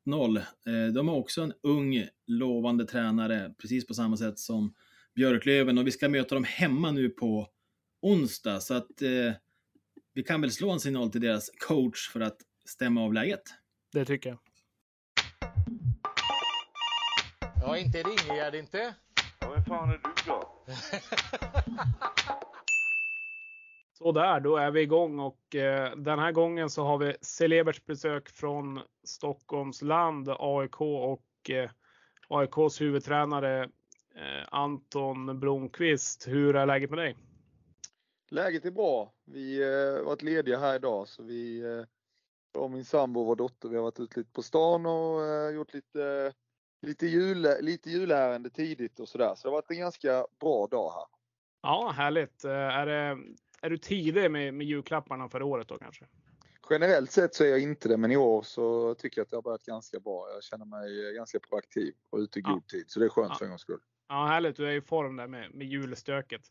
[0.06, 0.36] 1-0.
[0.36, 4.74] Eh, de har också en ung, lovande tränare, precis på samma sätt som
[5.16, 5.78] Björklöven.
[5.78, 7.48] Och vi ska möta dem hemma nu på
[8.02, 8.60] onsdag.
[8.60, 9.32] Så att eh,
[10.14, 13.42] vi kan väl slå en signal till deras coach för att stämma av läget.
[13.92, 14.38] Det tycker jag.
[17.62, 18.94] Ja, inte ringer jag inte.
[19.40, 20.64] Ja, vem fan är du då?
[23.98, 27.86] Så där, då är vi igång och eh, den här gången så har vi celebert
[27.86, 31.70] besök från Stockholms land, AIK och eh,
[32.28, 33.68] AIKs huvudtränare
[34.48, 36.28] Anton Blomqvist.
[36.28, 37.16] Hur är läget med dig?
[38.30, 39.12] Läget är bra.
[39.24, 41.84] Vi har eh, varit lediga här idag så vi, eh,
[42.52, 45.54] jag min sambo och vår dotter, vi har varit ute lite på stan och eh,
[45.54, 46.32] gjort lite
[46.82, 49.34] lite, jul, lite julärende tidigt och sådär.
[49.34, 51.06] Så det har varit en ganska bra dag här.
[51.62, 52.44] Ja, härligt.
[52.44, 53.18] Eh, är, det,
[53.62, 56.06] är du tidig med, med julklapparna för året då kanske?
[56.70, 59.36] Generellt sett så är jag inte det, men i år så tycker jag att det
[59.36, 60.28] har börjat ganska bra.
[60.34, 62.70] Jag känner mig ganska proaktiv och ute i god ja.
[62.70, 63.36] tid, så det är skönt ja.
[63.38, 63.80] för en gångs skull.
[64.08, 64.56] Ja, härligt.
[64.56, 66.50] Du är i form där med, med julstöket.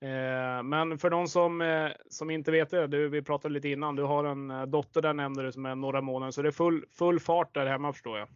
[0.00, 3.96] Eh, men för de som, eh, som inte vet det, du, vi pratade lite innan,
[3.96, 6.52] du har en eh, dotter där nämnde du som är några månader, så det är
[6.52, 8.28] full, full fart där hemma förstår jag.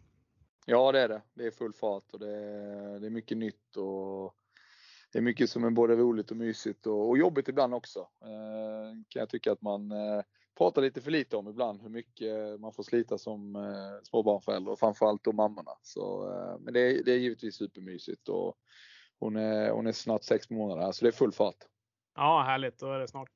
[0.65, 1.21] Ja, det är det.
[1.33, 4.35] Det är full fart och det är, det är mycket nytt och
[5.11, 7.99] det är mycket som är både roligt och mysigt och, och jobbigt ibland också.
[7.99, 10.21] Eh, kan jag tycka att man eh,
[10.57, 14.79] pratar lite för lite om ibland, hur mycket man får slita som eh, småbarnsförälder och
[14.79, 15.71] framförallt då mammorna.
[15.81, 18.55] Så, eh, men det är, det är givetvis supermysigt och
[19.19, 21.57] hon är, hon är snart sex månader så det är full fart.
[22.15, 22.79] Ja, härligt.
[22.79, 23.31] Då är det snart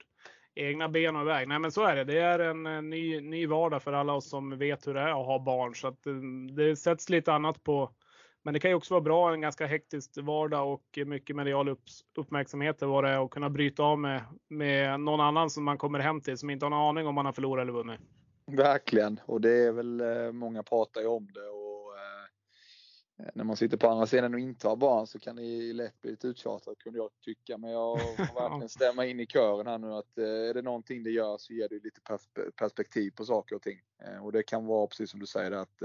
[0.55, 1.47] egna ben och väg.
[1.47, 2.03] Nej, men så är det.
[2.03, 5.25] Det är en ny, ny vardag för alla oss som vet hur det är att
[5.25, 5.75] ha barn.
[5.75, 6.21] Så att det,
[6.55, 7.91] det sätts lite annat på.
[8.47, 11.83] Men det kan ju också vara bra, en ganska hektisk vardag och mycket medial upp,
[12.15, 15.99] uppmärksamhet vad det är att kunna bryta av med, med någon annan som man kommer
[15.99, 17.99] hem till som inte har någon aning om man har förlorat eller vunnit.
[18.45, 21.67] Verkligen, och det är väl eh, många pratar ju om det och
[23.19, 26.01] Eh, när man sitter på andra sidan och inte har barn så kan det lätt
[26.01, 27.57] bli lite uttjatat kunde jag tycka.
[27.57, 31.03] Men jag får verkligen stämma in i kören här nu att eh, är det någonting
[31.03, 32.01] det gör så ger det lite
[32.55, 33.79] perspektiv på saker och ting.
[34.03, 35.77] Eh, och det kan vara precis som du säger att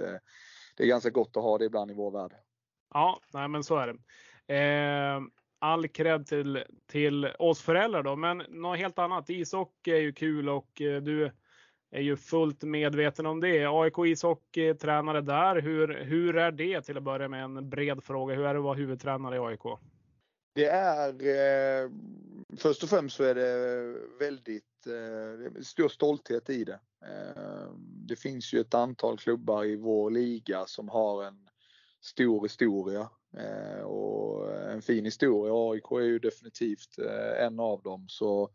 [0.76, 2.32] det är ganska gott att ha det ibland i vår värld.
[2.94, 3.98] Ja, nej men så är det.
[4.54, 5.20] Eh,
[5.58, 9.30] all cred till, till oss föräldrar då, men något helt annat.
[9.30, 11.30] Ishockey är ju kul och eh, du
[11.90, 13.66] är ju fullt medveten om det.
[13.66, 15.60] AIK ishockey, tränare där.
[15.60, 18.34] Hur, hur är det till att börja med en bred fråga?
[18.34, 19.78] Hur är det att vara huvudtränare i AIK?
[20.54, 21.90] Det är eh,
[22.56, 26.80] först och främst så är det väldigt eh, stor stolthet i det.
[27.04, 31.48] Eh, det finns ju ett antal klubbar i vår liga som har en
[32.02, 35.52] stor historia eh, och en fin historia.
[35.54, 38.08] AIK är ju definitivt eh, en av dem.
[38.08, 38.50] Så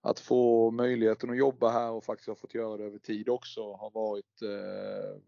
[0.00, 3.72] att få möjligheten att jobba här och faktiskt ha fått göra det över tid också
[3.72, 5.20] har varit eh,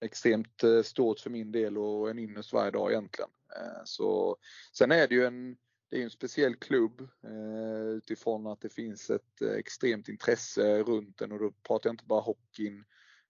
[0.00, 3.30] extremt eh, stort för min del och en ynnest varje dag egentligen.
[3.56, 4.36] Eh, så,
[4.72, 5.56] sen är det ju en,
[5.90, 11.18] det är en speciell klubb eh, utifrån att det finns ett eh, extremt intresse runt
[11.18, 12.84] den och då pratar jag inte bara hockeyn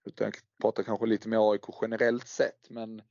[0.05, 3.03] utan jag pratar kanske lite mer AIK generellt sett men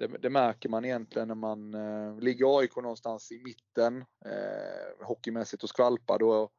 [0.00, 5.62] det, det, märker man egentligen när man eh, ligger AIK någonstans i mitten eh, hockeymässigt
[5.62, 6.50] och skvalpar då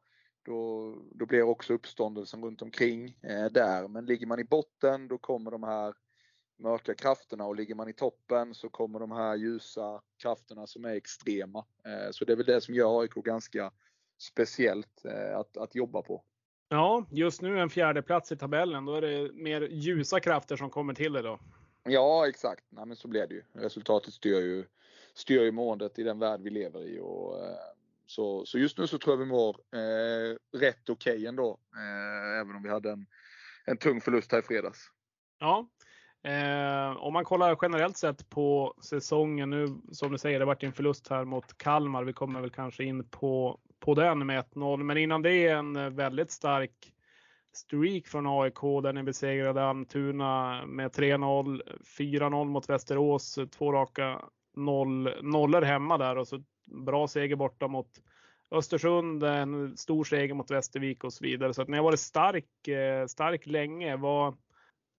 [0.44, 3.88] då, då blir också uppståndelsen runt omkring eh, där.
[3.88, 5.94] Men ligger man i botten då kommer de här
[6.58, 10.94] mörka krafterna och ligger man i toppen så kommer de här ljusa krafterna som är
[10.94, 11.64] extrema.
[11.84, 13.72] Eh, så det är väl det som gör AIK ganska
[14.18, 16.24] speciellt eh, att, att jobba på.
[16.68, 18.84] Ja, just nu en fjärde plats i tabellen.
[18.84, 21.38] Då är det mer ljusa krafter som kommer till det då.
[21.84, 22.64] Ja, exakt.
[22.68, 23.42] Nej, men så blev det ju.
[23.52, 24.64] Resultatet styr ju,
[25.14, 26.98] styr ju måendet i den värld vi lever i.
[27.00, 27.56] Och, eh,
[28.06, 31.58] så, så just nu så tror jag vi mår eh, rätt okej okay ändå.
[31.76, 33.06] Eh, även om vi hade en,
[33.64, 34.90] en tung förlust här i fredags.
[35.38, 35.68] Ja,
[36.24, 40.72] Eh, om man kollar generellt sett på säsongen nu, som du säger, det varit en
[40.72, 42.04] förlust här mot Kalmar.
[42.04, 45.96] Vi kommer väl kanske in på, på den med 1-0, men innan det är en
[45.96, 46.92] väldigt stark
[47.52, 51.60] streak från AIK där ni besegrade Almtuna med 3-0,
[51.98, 54.24] 4-0 mot Västerås, två raka
[54.56, 57.88] noll, nollor hemma där och så bra seger borta mot
[58.50, 61.54] Östersund, en stor seger mot Västervik och så vidare.
[61.54, 63.96] Så att ni har varit stark, eh, stark länge.
[63.96, 64.36] Vad,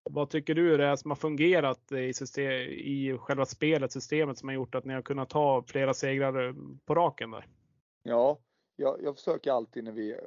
[0.03, 4.49] vad tycker du är det som har fungerat i, system, i själva spelet, systemet som
[4.49, 7.45] har gjort att ni har kunnat ta flera segrar på raken där?
[8.03, 8.39] Ja,
[8.75, 10.19] jag, jag försöker alltid när vi,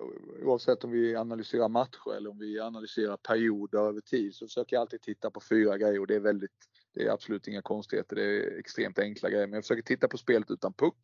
[0.42, 4.80] oavsett om vi analyserar matcher eller om vi analyserar perioder över tid, så försöker jag
[4.80, 6.50] alltid titta på fyra grejer och det är väldigt,
[6.94, 9.46] det är absolut inga konstigheter, det är extremt enkla grejer.
[9.46, 10.98] Men jag försöker titta på spelet utan puck.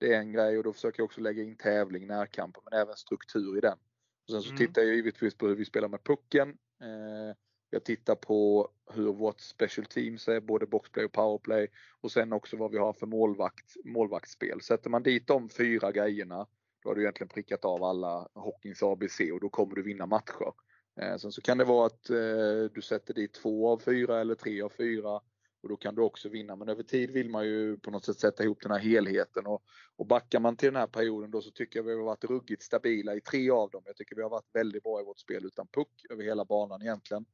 [0.00, 2.96] Det är en grej och då försöker jag också lägga in tävling, närkamper, men även
[2.96, 3.78] struktur i den.
[4.24, 4.58] Och sen så mm.
[4.58, 6.48] tittar jag givetvis på hur vi spelar med pucken.
[6.82, 7.36] Eh,
[7.70, 11.68] jag tittar på hur vårt special teams är, både boxplay och powerplay.
[12.00, 14.60] Och sen också vad vi har för målvakt, målvaktsspel.
[14.60, 16.46] Sätter man dit de fyra grejerna,
[16.82, 20.52] då har du egentligen prickat av alla Hockings ABC och då kommer du vinna matcher.
[21.00, 24.34] Eh, sen så kan det vara att eh, du sätter dit två av fyra eller
[24.34, 25.20] tre av fyra
[25.62, 26.56] och då kan du också vinna.
[26.56, 29.62] Men över tid vill man ju på något sätt sätta ihop den här helheten och,
[29.96, 32.62] och backar man till den här perioden då så tycker jag vi har varit ruggigt
[32.62, 33.82] stabila i tre av dem.
[33.86, 36.82] Jag tycker vi har varit väldigt bra i vårt spel utan puck över hela banan
[36.82, 37.24] egentligen.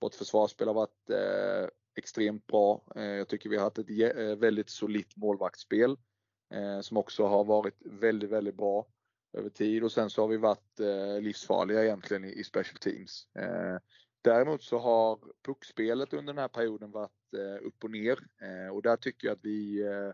[0.00, 2.84] Vårt försvarsspel har varit eh, extremt bra.
[2.96, 5.96] Eh, jag tycker vi har haft ett eh, väldigt solitt målvaktsspel
[6.54, 8.86] eh, som också har varit väldigt, väldigt bra
[9.34, 13.28] över tid och sen så har vi varit eh, livsfarliga egentligen i, i special teams.
[13.38, 13.78] Eh,
[14.22, 18.82] däremot så har puckspelet under den här perioden varit eh, upp och ner eh, och
[18.82, 20.12] där tycker jag att vi eh,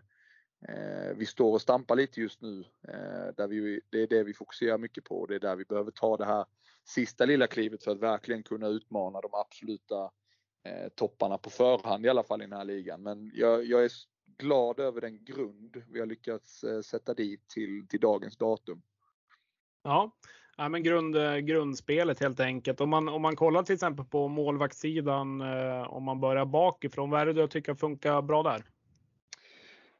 [0.75, 2.59] eh vi står och stampar lite just nu.
[2.87, 5.65] Eh, där vi, det är det vi fokuserar mycket på och det är där vi
[5.65, 6.45] behöver ta det här
[6.87, 10.11] sista lilla klivet för att verkligen kunna utmana de absoluta
[10.65, 13.03] eh, topparna på förhand i alla fall i den här ligan.
[13.03, 13.91] Men jag, jag är
[14.37, 18.81] glad över den grund vi har lyckats sätta dit till, till dagens datum.
[19.83, 20.11] Ja,
[20.57, 22.81] ja men grund, eh, grundspelet helt enkelt.
[22.81, 27.21] Om man, om man kollar till exempel på målvaktssidan, eh, om man börjar bakifrån, vad
[27.21, 28.65] är det du tycker funkar bra där?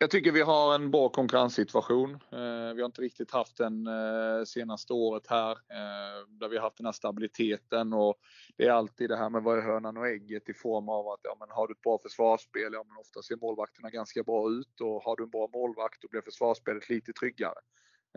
[0.01, 2.13] Jag tycker vi har en bra konkurrenssituation.
[2.13, 6.63] Eh, vi har inte riktigt haft den eh, senaste året här eh, där vi har
[6.63, 8.15] haft den här stabiliteten och
[8.57, 11.19] det är alltid det här med vad är hönan och ägget i form av att
[11.23, 14.81] ja, men har du ett bra försvarsspel, ja men ofta ser målvakterna ganska bra ut
[14.81, 17.59] och har du en bra målvakt då blir försvarsspelet lite tryggare.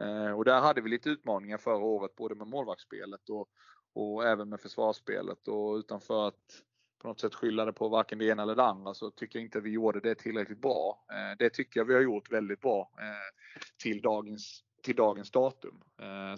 [0.00, 3.48] Eh, och där hade vi lite utmaningar förra året både med målvaktsspelet och,
[3.94, 6.62] och även med försvarsspelet och utanför att
[7.02, 9.46] på något sätt skylla det på varken det ena eller det andra så tycker jag
[9.46, 11.06] inte vi gjorde det tillräckligt bra.
[11.10, 15.80] Eh, det tycker jag vi har gjort väldigt bra eh, till dagens, till dagens datum.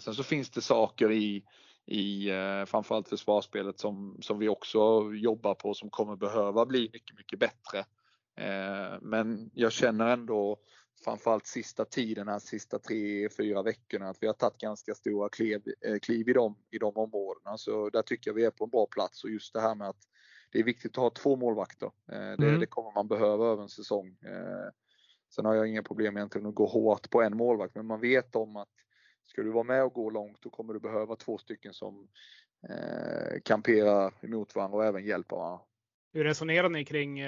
[0.01, 1.43] Sen så finns det saker i,
[1.85, 2.29] i
[2.67, 7.85] framförallt försvarsspelet som, som vi också jobbar på som kommer behöva bli mycket, mycket bättre.
[9.01, 10.59] Men jag känner ändå
[11.03, 15.61] framförallt sista tiden, här sista tre, fyra veckorna, att vi har tagit ganska stora kliv,
[15.81, 17.57] eh, kliv i, de, i de områdena.
[17.57, 19.89] Så där tycker jag vi är på en bra plats och just det här med
[19.89, 20.07] att
[20.51, 21.91] det är viktigt att ha två målvakter.
[22.11, 22.59] Eh, det, mm.
[22.59, 24.07] det kommer man behöva över en säsong.
[24.07, 24.71] Eh,
[25.35, 28.35] sen har jag inga problem egentligen att gå hårt på en målvakt, men man vet
[28.35, 28.69] om att
[29.25, 32.07] ska du vara med och gå långt då kommer du behöva två stycken som
[32.69, 35.65] eh, kamperar emot varandra och även hjälper varandra.
[36.13, 37.21] Hur resonerar ni kring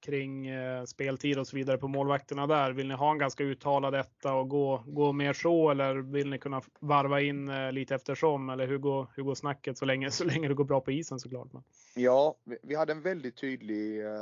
[0.00, 2.72] kring eh, speltid och så vidare på målvakterna där?
[2.72, 6.38] Vill ni ha en ganska uttalad etta och gå, gå mer så eller vill ni
[6.38, 8.50] kunna varva in eh, lite eftersom?
[8.50, 11.18] Eller hur går, hur går snacket så länge, så länge det går bra på isen
[11.18, 11.48] såklart?
[11.94, 14.12] Ja, vi hade en väldigt tydlig eh,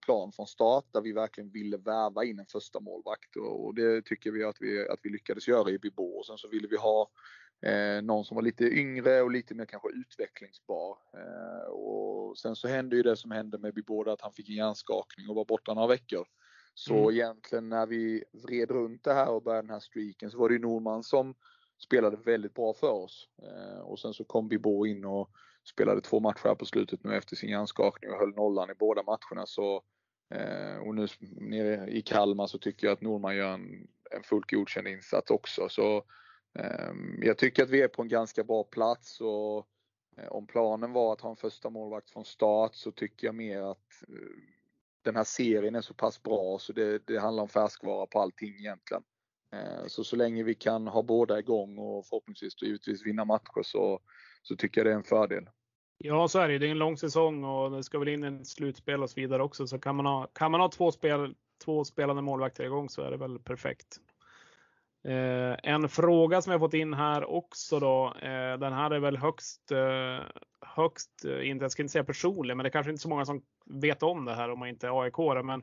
[0.00, 4.30] plan från start där vi verkligen ville värva in en första målvakt och det tycker
[4.30, 6.18] vi att vi, att vi lyckades göra i Bibå.
[6.18, 7.10] Och sen så ville vi ha
[7.62, 10.98] Eh, någon som var lite yngre och lite mer kanske utvecklingsbar.
[11.14, 14.54] Eh, och sen så hände ju det som hände med Biboda att han fick en
[14.54, 16.26] hjärnskakning och var borta några veckor.
[16.74, 17.10] Så mm.
[17.10, 20.54] egentligen när vi vred runt det här och började den här streaken så var det
[20.54, 21.34] ju Norman som
[21.84, 23.28] spelade väldigt bra för oss.
[23.42, 25.30] Eh, och sen så kom Bibo in och
[25.70, 29.02] spelade två matcher här på slutet nu efter sin hjärnskakning och höll nollan i båda
[29.02, 29.46] matcherna.
[29.46, 29.82] Så,
[30.34, 34.50] eh, och nu nere i Kalmar så tycker jag att Norman gör en, en fullt
[34.50, 35.68] godkänd insats också.
[35.68, 36.04] Så
[36.58, 39.66] Ehm, jag tycker att vi är på en ganska bra plats och
[40.16, 43.62] eh, om planen var att ha en första målvakt från start så tycker jag mer
[43.62, 44.14] att eh,
[45.04, 48.54] den här serien är så pass bra så det, det handlar om färskvara på allting
[48.54, 49.02] egentligen.
[49.52, 53.62] Ehm, så så länge vi kan ha båda igång och förhoppningsvis och givetvis vinna matcher
[53.62, 54.00] så,
[54.42, 55.48] så tycker jag det är en fördel.
[55.98, 56.58] Ja, så är det.
[56.58, 59.42] Det är en lång säsong och det ska väl in ett slutspel och så vidare
[59.42, 59.66] också.
[59.66, 61.34] Så kan man ha, kan man ha två, spel,
[61.64, 64.00] två spelande målvakter igång så är det väl perfekt.
[65.04, 68.14] Eh, en fråga som jag fått in här också då.
[68.22, 70.26] Eh, den här är väl högst, eh,
[70.60, 73.24] högst, eh, inte, jag ska inte säga personlig, men det är kanske inte så många
[73.24, 75.62] som vet om det här om man inte är aik Men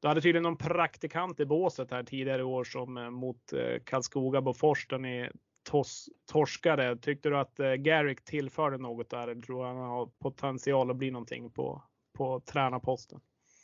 [0.00, 3.82] du hade tydligen någon praktikant i båset här tidigare i år som eh, mot eh,
[3.84, 5.30] Karlskoga Bofors där ni
[5.70, 6.96] tos, torskade.
[6.96, 9.28] Tyckte du att eh, Garrick tillförde något där?
[9.28, 11.82] Eller tror han har potential att bli någonting på,
[12.18, 13.20] på tränarposten?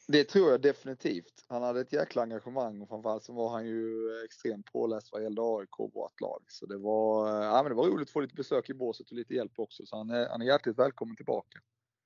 [0.09, 1.45] Det tror jag definitivt.
[1.49, 5.42] Han hade ett jäkla engagemang och framförallt så var han ju extremt påläst vad gällde
[5.42, 6.42] AIK och vårt lag.
[6.49, 9.11] Så det var, eh, ja, men det var roligt att få lite besök i båset
[9.11, 9.87] och lite hjälp också.
[9.87, 11.59] Så han är, han är hjärtligt välkommen tillbaka.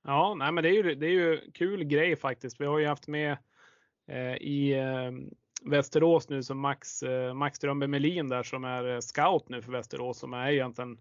[0.03, 2.61] Ja, nej, men det är ju, det är ju kul grej faktiskt.
[2.61, 3.37] Vi har ju haft med
[4.09, 5.11] eh, i eh,
[5.71, 9.73] Västerås nu som Max, eh, Max Strömberg Melin där som är eh, scout nu för
[9.73, 10.99] Västerås som är egentligen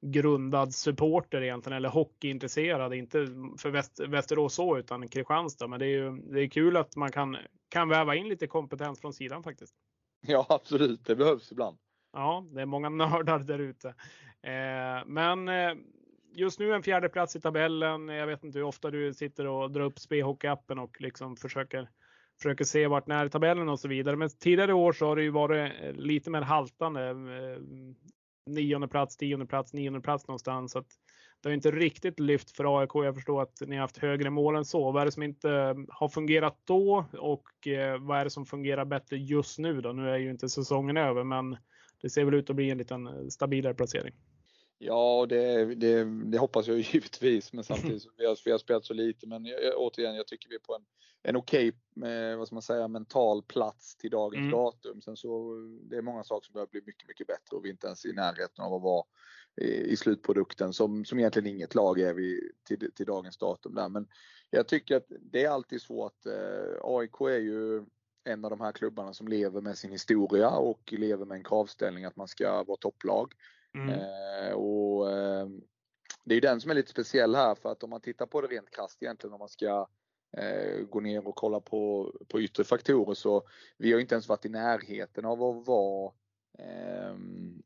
[0.00, 2.94] grundad supporter egentligen eller hockeyintresserad.
[2.94, 3.26] Inte
[3.58, 5.66] för Väst, Västerås så utan Kristianstad.
[5.66, 7.36] Men det är ju det är kul att man kan,
[7.68, 9.74] kan väva in lite kompetens från sidan faktiskt.
[10.26, 11.78] Ja absolut, det behövs ibland.
[12.12, 13.88] Ja, det är många nördar där ute.
[14.42, 15.74] Eh, men eh,
[16.34, 18.08] just nu en fjärde plats i tabellen.
[18.08, 21.88] Jag vet inte hur ofta du sitter och drar upp Spehockey-appen och liksom försöker
[22.38, 24.16] försöker se vart när tabellen och så vidare.
[24.16, 27.14] Men tidigare år så har det ju varit lite mer haltande.
[28.46, 30.72] Nionde plats, tionde plats, nionde plats någonstans.
[30.72, 30.86] Så att
[31.40, 32.90] det har inte riktigt lyft för AIK.
[32.94, 34.92] Jag förstår att ni har haft högre mål än så.
[34.92, 38.46] Vad är det som inte eh, har fungerat då och eh, vad är det som
[38.46, 39.92] fungerar bättre just nu då?
[39.92, 41.56] Nu är ju inte säsongen över, men
[42.02, 44.14] det ser väl ut att bli en liten eh, stabilare placering.
[44.78, 48.84] Ja, det, det, det, hoppas jag givetvis, men samtidigt så vi har, vi har spelat
[48.84, 49.26] så lite.
[49.26, 50.84] Men jag, återigen, jag tycker vi är på en,
[51.22, 54.50] en okej, okay, vad ska man säga, mental plats till dagens mm.
[54.50, 55.00] datum.
[55.00, 55.54] Sen så
[55.90, 58.06] det är många saker som behöver bli mycket, mycket bättre och vi är inte ens
[58.06, 59.04] i närheten av att vara
[59.60, 63.88] i, i slutprodukten som, som egentligen inget lag är vi till, till dagens datum där.
[63.88, 64.08] Men
[64.50, 67.84] jag tycker att det är alltid att eh, AIK är ju
[68.24, 72.04] en av de här klubbarna som lever med sin historia och lever med en kravställning
[72.04, 73.32] att man ska vara topplag.
[73.76, 73.88] Mm.
[73.88, 75.48] Eh, och eh,
[76.24, 78.46] det är den som är lite speciell här för att om man tittar på det
[78.46, 79.88] rent krasst egentligen om man ska
[80.36, 83.42] eh, gå ner och kolla på, på yttre faktorer så
[83.76, 86.12] vi har inte ens varit i närheten av att vara
[86.58, 87.62] ehm,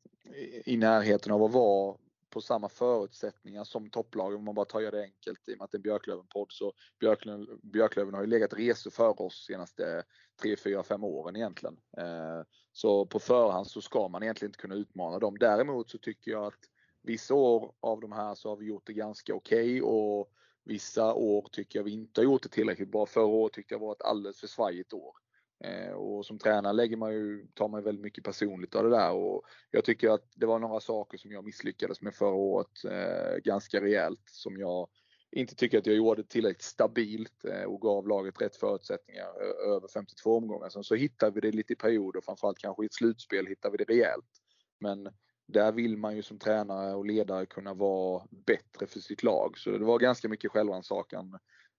[0.64, 1.96] i närheten av att vara
[2.31, 5.71] på samma förutsättningar som topplagen om man bara tar det enkelt i och med att
[5.71, 10.05] det är Björklöven-podd så Björklöven, Björklöven har ju legat resor för oss senaste
[10.43, 11.77] 3, 4, 5 åren egentligen.
[11.97, 15.38] Eh, så på förhand så ska man egentligen inte kunna utmana dem.
[15.38, 16.61] Däremot så tycker jag att
[17.03, 20.33] vissa år av de här så har vi gjort det ganska okej okay och
[20.64, 23.07] vissa år tycker jag vi inte har gjort det tillräckligt bra.
[23.07, 25.16] Förra året tyckte jag var ett alldeles för svajigt år.
[25.64, 29.12] Eh, och som tränare lägger man ju, tar man väldigt mycket personligt av det där
[29.12, 33.37] och jag tycker att det var några saker som jag misslyckades med förra året eh,
[33.44, 34.88] ganska rejält som jag
[35.33, 39.27] inte tycker att jag gjorde tillräckligt stabilt eh, och gav laget rätt förutsättningar
[39.66, 40.68] över 52 omgångar.
[40.68, 43.77] Sen så hittar vi det lite i perioder, framförallt kanske i ett slutspel hittar vi
[43.77, 44.31] det rejält.
[44.81, 45.09] Men
[45.46, 49.59] där vill man ju som tränare och ledare kunna vara bättre för sitt lag.
[49.59, 51.38] Så det var ganska mycket självrannsakan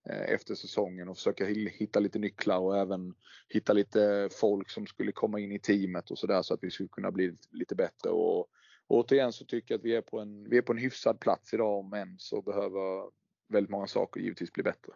[0.10, 3.14] Eh, efter säsongen och försöka hitta lite nycklar och även
[3.50, 6.90] hitta lite folk som skulle komma in i teamet och sådär så att vi skulle
[6.90, 8.10] kunna bli lite bättre.
[8.10, 8.48] Och
[8.88, 11.54] återigen så tycker jag att vi är på en, vi är på en hyfsad plats
[11.54, 13.10] idag om än så behöver
[13.50, 14.94] väldigt många saker givetvis bli bättre.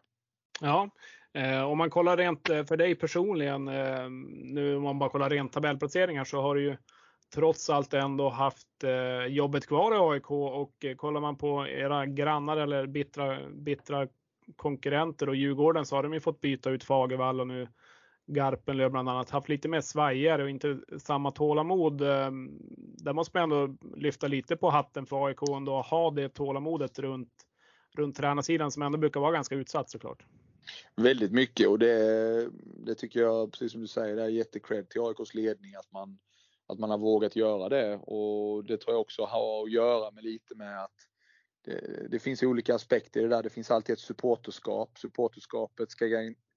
[0.61, 0.89] Ja,
[1.33, 5.29] eh, om man kollar rent eh, för dig personligen, eh, nu om man bara kollar
[5.29, 6.77] rent tabellplaceringar så har du ju
[7.33, 12.05] trots allt ändå haft eh, jobbet kvar i AIK och eh, kollar man på era
[12.05, 14.07] grannar eller bittra, bittra
[14.55, 17.67] konkurrenter och Djurgården så har de ju fått byta ut Fagervall och nu
[18.27, 22.01] Garpenlöv bland annat haft lite mer svajigare och inte samma tålamod.
[22.01, 26.29] Ehm, där måste man ändå lyfta lite på hatten för AIK ändå och ha det
[26.29, 27.33] tålamodet runt,
[27.97, 30.25] runt tränarsidan som ändå brukar vara ganska utsatt såklart.
[30.95, 32.49] Väldigt mycket och det,
[32.85, 36.17] det tycker jag, precis som du säger, det är jättecred till AIKs ledning att man,
[36.67, 40.23] att man har vågat göra det och det tror jag också har att göra med
[40.23, 40.95] lite med att
[41.65, 43.43] det, det, finns olika aspekter i det där.
[43.43, 44.99] Det finns alltid ett supporterskap.
[44.99, 46.05] Supporterskapet ska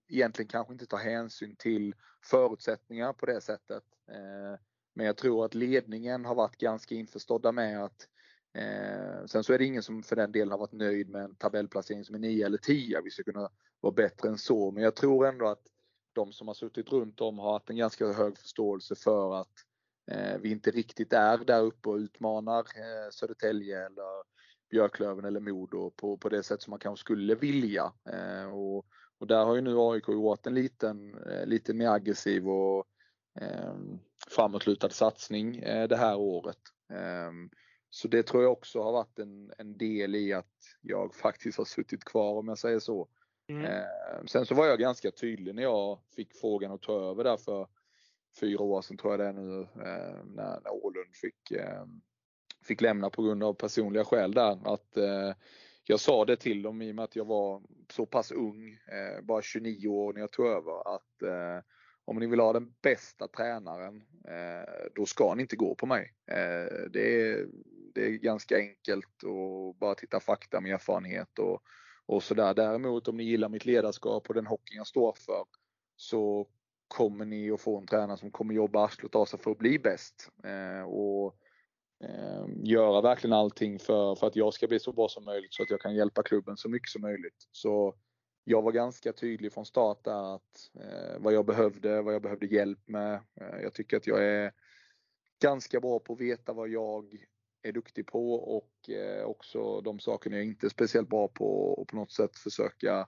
[0.09, 1.95] egentligen kanske inte ta hänsyn till
[2.25, 3.85] förutsättningar på det sättet.
[4.11, 4.61] Eh,
[4.95, 8.09] men jag tror att ledningen har varit ganska införstådda med att
[8.55, 11.35] eh, sen så är det ingen som för den delen har varit nöjd med en
[11.35, 13.01] tabellplacering som är 9 eller 10.
[13.05, 14.71] Vi ska kunna vara bättre än så.
[14.71, 15.63] Men jag tror ändå att
[16.13, 19.65] de som har suttit runt om har haft en ganska hög förståelse för att
[20.11, 24.38] eh, vi inte riktigt är där uppe och utmanar eh, Södertälje eller
[24.71, 27.93] Björklöven eller Modo på, på det sätt som man kanske skulle vilja.
[28.13, 28.87] Eh, och,
[29.19, 32.87] och där har ju nu AIK gjort en liten, eh, lite mer aggressiv och
[33.41, 33.75] eh,
[34.29, 36.59] framåtlutad satsning eh, det här året.
[36.93, 37.33] Eh,
[37.91, 41.65] så det tror jag också har varit en, en del i att jag faktiskt har
[41.65, 43.09] suttit kvar om jag säger så.
[43.49, 43.65] Mm.
[43.65, 47.37] Eh, sen så var jag ganska tydlig när jag fick frågan att ta över där
[47.37, 47.69] för
[48.41, 51.53] fyra år sedan tror jag det är nu eh, när, när Ålund fick
[52.69, 54.75] fick lämna på grund av personliga skäl där.
[54.75, 55.35] Att eh,
[55.85, 57.63] jag sa det till dem i och med att jag var
[57.93, 61.65] så pass ung, eh, bara 29 år när jag tog över, att eh,
[62.05, 66.15] om ni vill ha den bästa tränaren, eh, då ska ni inte gå på mig.
[66.27, 67.47] Eh, det, är,
[67.95, 71.63] det är ganska enkelt och bara titta fakta med erfarenhet och,
[72.07, 72.55] och sådär.
[72.55, 75.45] Däremot om ni gillar mitt ledarskap och den hockeyn jag står för
[75.97, 76.49] så
[76.89, 79.79] kommer ni att få en tränare som kommer jobba arslet av sig för att bli
[79.79, 80.31] bäst.
[80.45, 81.37] Eh, och
[82.05, 85.63] eh, göra verkligen allting för, för att jag ska bli så bra som möjligt så
[85.63, 87.49] att jag kan hjälpa klubben så mycket som möjligt.
[87.53, 87.95] Så
[88.45, 92.47] jag var ganska tydlig från start där att eh, vad jag behövde, vad jag behövde
[92.47, 93.15] hjälp med.
[93.15, 94.53] Eh, jag tycker att jag är
[95.43, 97.27] ganska bra på att veta vad jag
[97.63, 101.89] är duktig på och eh, också de sakerna jag inte är speciellt bra på och
[101.89, 103.07] på något sätt försöka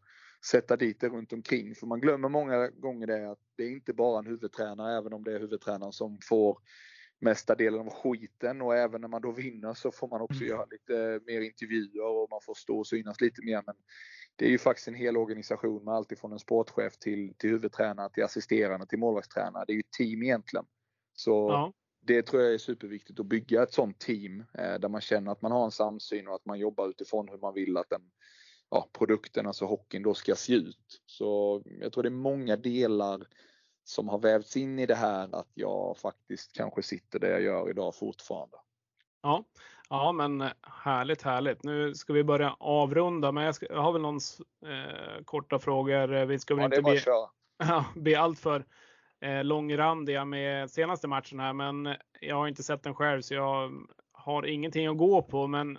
[0.51, 1.74] sätta dit det runt omkring.
[1.74, 5.24] För man glömmer många gånger det att det är inte bara en huvudtränare, även om
[5.24, 6.59] det är huvudtränaren som får
[7.21, 10.49] mesta delen av skiten och även när man då vinner så får man också mm.
[10.49, 13.62] göra lite mer intervjuer och man får stå och synas lite mer.
[13.66, 13.75] Men
[14.37, 18.11] det är ju faktiskt en hel organisation med allt ifrån en sportchef till, till huvudtränare,
[18.12, 19.64] till assisterande, till målvaktstränare.
[19.66, 20.66] Det är ju ett team egentligen.
[21.12, 21.73] Så ja.
[22.01, 25.43] det tror jag är superviktigt att bygga ett sånt team eh, där man känner att
[25.43, 28.03] man har en samsyn och att man jobbar utifrån hur man vill att den
[28.71, 31.03] ja, produkten, alltså hockeyn, då ska se ut.
[31.07, 33.27] Så jag tror det är många delar
[33.91, 37.70] som har vävts in i det här att jag faktiskt kanske sitter där jag gör
[37.70, 38.57] idag fortfarande.
[39.22, 39.45] Ja,
[39.88, 41.64] ja men härligt, härligt.
[41.64, 44.20] Nu ska vi börja avrunda, men jag, ska, jag har väl någon
[44.66, 46.24] eh, korta frågor.
[46.24, 47.01] Vi ska väl ja, inte bli,
[47.59, 48.64] ja, bli alltör
[49.20, 53.72] eh, långrandiga med senaste matchen här, men jag har inte sett den själv så jag
[54.12, 55.78] har ingenting att gå på, men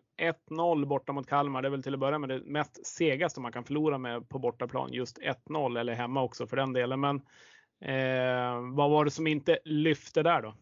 [0.50, 3.52] 1-0 borta mot Kalmar, det är väl till att börja med det mest segaste man
[3.52, 4.94] kan förlora med på bortaplan.
[4.94, 7.00] Just 1-0 eller hemma också för den delen.
[7.00, 7.22] Men
[7.82, 10.56] eh, vad var det som inte lyfte där då?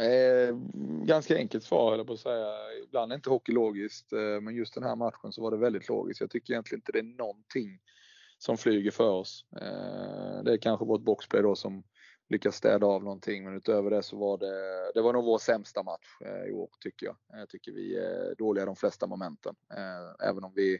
[0.00, 0.56] Eh,
[1.04, 2.52] ganska enkelt svar höll på att säga.
[2.84, 5.88] Ibland är inte hockey logiskt, eh, men just den här matchen så var det väldigt
[5.88, 6.20] logiskt.
[6.20, 7.78] Jag tycker egentligen inte det är någonting
[8.38, 9.46] som flyger för oss.
[9.56, 11.82] Eh, det är kanske vårt boxplay då som
[12.28, 13.44] lyckas städa av någonting.
[13.44, 16.70] Men utöver det så var det, det var nog vår sämsta match eh, i år
[16.80, 17.16] tycker jag.
[17.40, 19.54] Jag tycker vi är dåliga de flesta momenten.
[19.76, 20.78] Eh, även om vi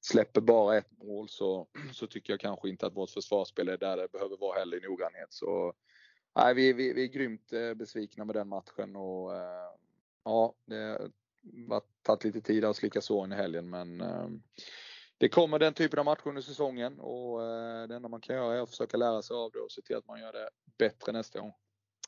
[0.00, 3.96] släpper bara ett mål så, så tycker jag kanske inte att vårt försvarsspel är där
[3.96, 5.32] det behöver vara heller i noggrannhet.
[5.32, 5.72] Så
[6.36, 9.70] nej, vi, vi, vi är grymt eh, besvikna med den matchen och eh,
[10.24, 11.10] ja, det
[11.68, 14.28] har tagit lite tid att slicka såren i helgen men eh,
[15.18, 17.40] det kommer den typen av matcher under säsongen och
[17.88, 19.96] det enda man kan göra är att försöka lära sig av det och se till
[19.96, 20.48] att man gör det
[20.78, 21.52] bättre nästa gång.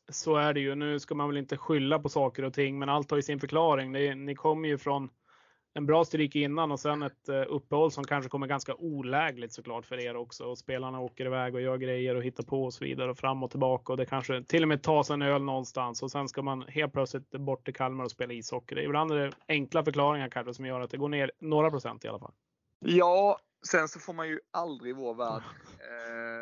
[0.09, 0.75] Så är det ju.
[0.75, 3.41] Nu ska man väl inte skylla på saker och ting, men allt har ju sin
[3.41, 3.93] förklaring.
[3.93, 5.11] Ni, ni kommer ju från
[5.75, 9.87] en bra stryk innan och sen ett eh, uppehåll som kanske kommer ganska olägligt såklart
[9.87, 10.45] för er också.
[10.45, 13.43] Och spelarna åker iväg och gör grejer och hittar på och så vidare och fram
[13.43, 16.43] och tillbaka och det kanske till och med tas en öl någonstans och sen ska
[16.43, 18.85] man helt plötsligt bort till Kalmar och spela ishockey.
[18.85, 22.09] Ibland är det enkla förklaringar kanske som gör att det går ner några procent i
[22.09, 22.33] alla fall.
[22.81, 25.43] Ja, sen så får man ju aldrig i vår värld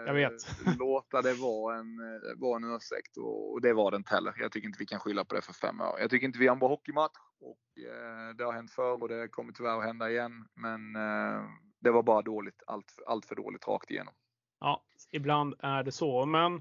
[0.07, 0.33] jag vet.
[0.79, 4.35] låta det vara en, eh, vara en ursäkt och, och det var det inte heller.
[4.39, 6.01] Jag tycker inte vi kan skylla på det för fem år.
[6.01, 9.09] Jag tycker inte vi har en bra hockeymatch och eh, det har hänt förr och
[9.09, 10.47] det kommer tyvärr att hända igen.
[10.55, 11.43] Men eh,
[11.81, 14.15] det var bara dåligt, allt, allt för dåligt rakt igenom.
[14.61, 16.27] Ja, ibland är det så.
[16.27, 16.61] Men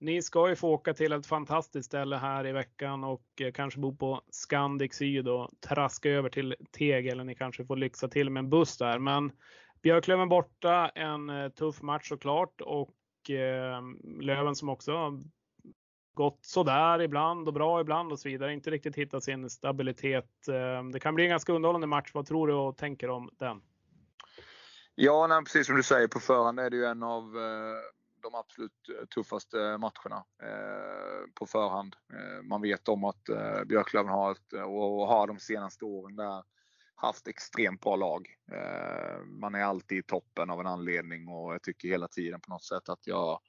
[0.00, 3.80] ni ska ju få åka till ett fantastiskt ställe här i veckan och eh, kanske
[3.80, 8.30] bo på Scandic Syd och traska över till Teg eller ni kanske får lyxa till
[8.30, 8.98] med en buss där.
[8.98, 9.32] Men
[9.82, 13.82] Björklöven borta, en eh, tuff match såklart och eh,
[14.20, 15.22] Löven som också
[16.14, 18.52] gått sådär ibland och bra ibland och så vidare.
[18.52, 20.48] Inte riktigt hittat sin stabilitet.
[20.48, 22.10] Eh, det kan bli en ganska underhållande match.
[22.14, 23.62] Vad tror du och tänker om den?
[24.94, 28.34] Ja, nej, precis som du säger på förhand är det ju en av eh de
[28.34, 31.96] absolut eh, tuffaste matcherna eh, på förhand.
[32.12, 36.42] Eh, man vet om att eh, Björklöven har, ett, och har de senaste åren där
[37.02, 38.28] haft extremt bra lag.
[38.52, 42.50] Eh, man är alltid i toppen av en anledning och jag tycker hela tiden på
[42.50, 43.40] något sätt att jag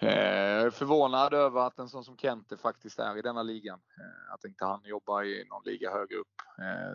[0.00, 3.80] eh, jag är förvånad över att en sån som Kente faktiskt är i denna ligan.
[4.00, 6.28] Eh, att inte han jobbar i någon liga högre upp.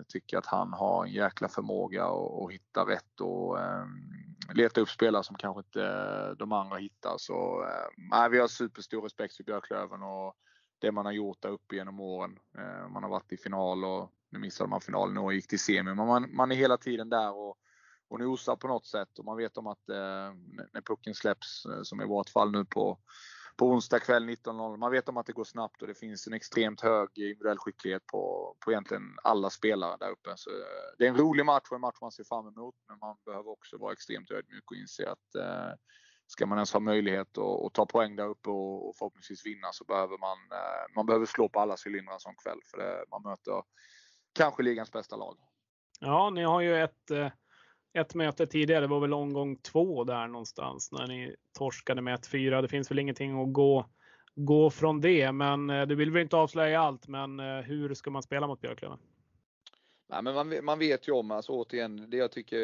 [0.07, 3.57] Tycker att han har en jäkla förmåga att hitta rätt och
[4.53, 7.15] leta upp spelare som kanske inte de andra hittar.
[7.17, 7.65] Så
[8.11, 10.35] nej, vi har superstor respekt för Björklöven och
[10.79, 12.39] det man har gjort där uppe genom åren.
[12.89, 15.93] Man har varit i final och nu missade man finalen och gick till semi.
[15.93, 17.57] Men man, man är hela tiden där och,
[18.09, 20.33] och nosar på något sätt och man vet om att eh,
[20.73, 22.99] när pucken släpps, eh, som i vårt fall nu på
[23.59, 24.77] på onsdag kväll 19.00.
[24.77, 28.07] Man vet om att det går snabbt och det finns en extremt hög individuell skicklighet
[28.07, 30.33] på, på egentligen alla spelare där uppe.
[30.35, 32.75] Så eh, det är en rolig match och en match man ser fram emot.
[32.87, 35.73] Men man behöver också vara extremt ödmjuk och inse att eh,
[36.27, 39.67] ska man ens ha möjlighet att, att ta poäng där uppe och, och förhoppningsvis vinna
[39.71, 42.59] så behöver man, eh, man behöver slå på alla cylindrar som kväll.
[42.71, 43.63] För det, man möter
[44.33, 45.37] kanske ligans bästa lag.
[45.99, 47.29] Ja, ni har ju ett eh
[47.93, 52.61] ett möte tidigare, det var väl omgång två där någonstans när ni torskade med 1-4.
[52.61, 53.89] Det finns väl ingenting att gå,
[54.35, 58.09] gå från det, men eh, du vill väl inte avslöja allt, men eh, hur ska
[58.09, 58.97] man spela mot Björklöven?
[60.07, 62.57] Nej, men man, man vet ju om, alltså återigen, det jag tycker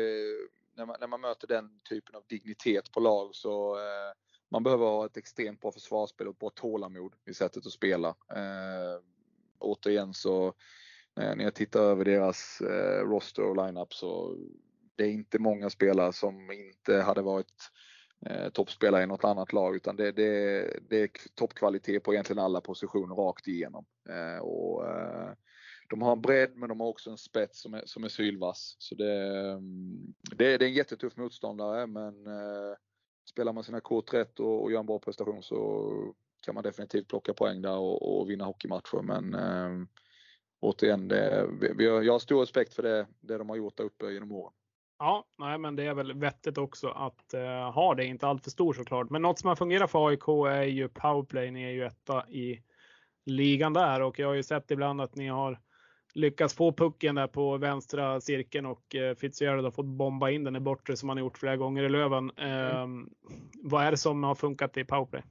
[0.77, 4.13] när man, när man möter den typen av dignitet på lag så eh,
[4.49, 8.09] man behöver ha ett extremt bra försvarsspel och bra tålamod i sättet att spela.
[8.09, 9.01] Eh,
[9.59, 10.53] återigen så
[11.19, 14.37] Eh, när jag tittar över deras eh, roster och lineup så
[14.95, 17.71] det är inte många spelare som inte hade varit
[18.25, 22.61] eh, toppspelare i något annat lag utan det, det, det är toppkvalitet på egentligen alla
[22.61, 23.85] positioner rakt igenom.
[24.09, 25.31] Eh, och, eh,
[25.89, 28.75] de har en bredd men de har också en spets som är, som är sylvass.
[28.79, 32.75] Så det, mm, det, det är en jättetuff motståndare men eh,
[33.29, 35.91] spelar man sina kort rätt och, och gör en bra prestation så
[36.45, 39.01] kan man definitivt plocka poäng där och, och vinna hockeymatcher.
[39.01, 39.87] Men eh,
[40.59, 44.11] återigen, det, vi, jag har stor respekt för det, det de har gjort där uppe
[44.11, 44.53] genom åren.
[44.99, 48.51] Ja, nej, men det är väl vettigt också att uh, ha det, inte allt för
[48.51, 49.09] stor såklart.
[49.09, 51.51] Men något som har fungerat för AIK är ju powerplay.
[51.51, 52.61] Ni är ju etta i
[53.25, 55.59] ligan där och jag har ju sett ibland att ni har
[56.13, 60.55] lyckats få pucken där på vänstra cirkeln och eh, Fitzgerald har fått bomba in den
[60.55, 62.31] i bortre som han har gjort flera gånger i Löven.
[62.37, 63.09] Eh, mm.
[63.63, 65.23] Vad är det som har funkat i powerplay?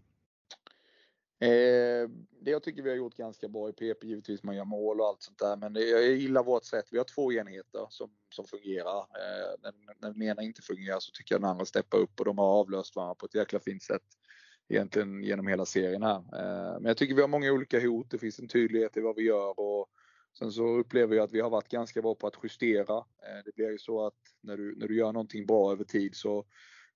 [1.44, 2.08] Eh,
[2.40, 5.06] det jag tycker vi har gjort ganska bra i PP, givetvis man gör mål och
[5.06, 6.88] allt sånt där, men det, jag gillar vårt sätt.
[6.90, 8.98] Vi har två enheter som, som fungerar.
[8.98, 12.24] Eh, när, när den ena inte fungerar så tycker jag den andra steppar upp och
[12.24, 14.02] de har avlöst varandra på ett jäkla fint sätt
[14.68, 16.16] egentligen genom hela serien här.
[16.16, 18.10] Eh, men jag tycker vi har många olika hot.
[18.10, 19.88] Det finns en tydlighet i vad vi gör och
[20.38, 22.96] Sen så upplever jag att vi har varit ganska bra på att justera.
[22.96, 26.16] Eh, det blir ju så att när du, när du gör någonting bra över tid
[26.16, 26.44] så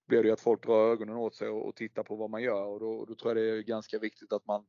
[0.09, 2.42] blir det ju att folk drar ögonen åt sig och, och tittar på vad man
[2.42, 4.66] gör och då, då tror jag det är ganska viktigt att man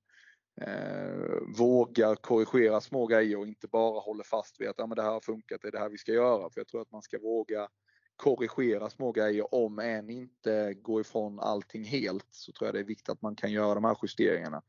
[0.61, 5.03] eh, vågar korrigera små grejer och inte bara håller fast vid att ja, men det
[5.03, 6.49] här har funkat, det är det här vi ska göra.
[6.49, 7.67] För jag tror att man ska våga
[8.15, 12.83] korrigera små grejer om än inte gå ifrån allting helt så tror jag det är
[12.83, 14.61] viktigt att man kan göra de här justeringarna.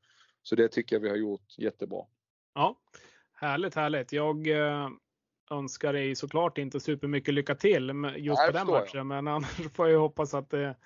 [0.42, 2.04] Så det tycker jag vi har gjort jättebra.
[2.54, 2.76] Ja,
[3.40, 4.12] Härligt, härligt.
[4.12, 4.88] Jag eh,
[5.50, 9.06] önskar dig såklart inte supermycket lycka till just på den matchen, jag.
[9.06, 10.76] men annars får jag hoppas att det,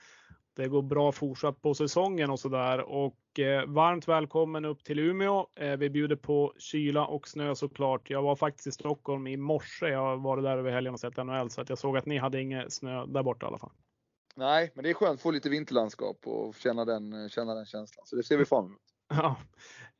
[0.57, 2.79] det går bra fortsatt på säsongen och sådär.
[2.79, 5.47] Och eh, varmt välkommen upp till Umeå.
[5.55, 8.11] Eh, vi bjuder på kyla och snö såklart.
[8.11, 9.87] Jag var faktiskt i Stockholm i morse.
[9.87, 12.41] Jag varit där över helgen och sett NHL så att jag såg att ni hade
[12.41, 13.73] ingen snö där borta i alla fall.
[14.37, 18.07] Nej, men det är skönt att få lite vinterlandskap och känna den, känna den känslan.
[18.07, 18.81] Så det ser vi fram emot.
[19.09, 19.37] Ja.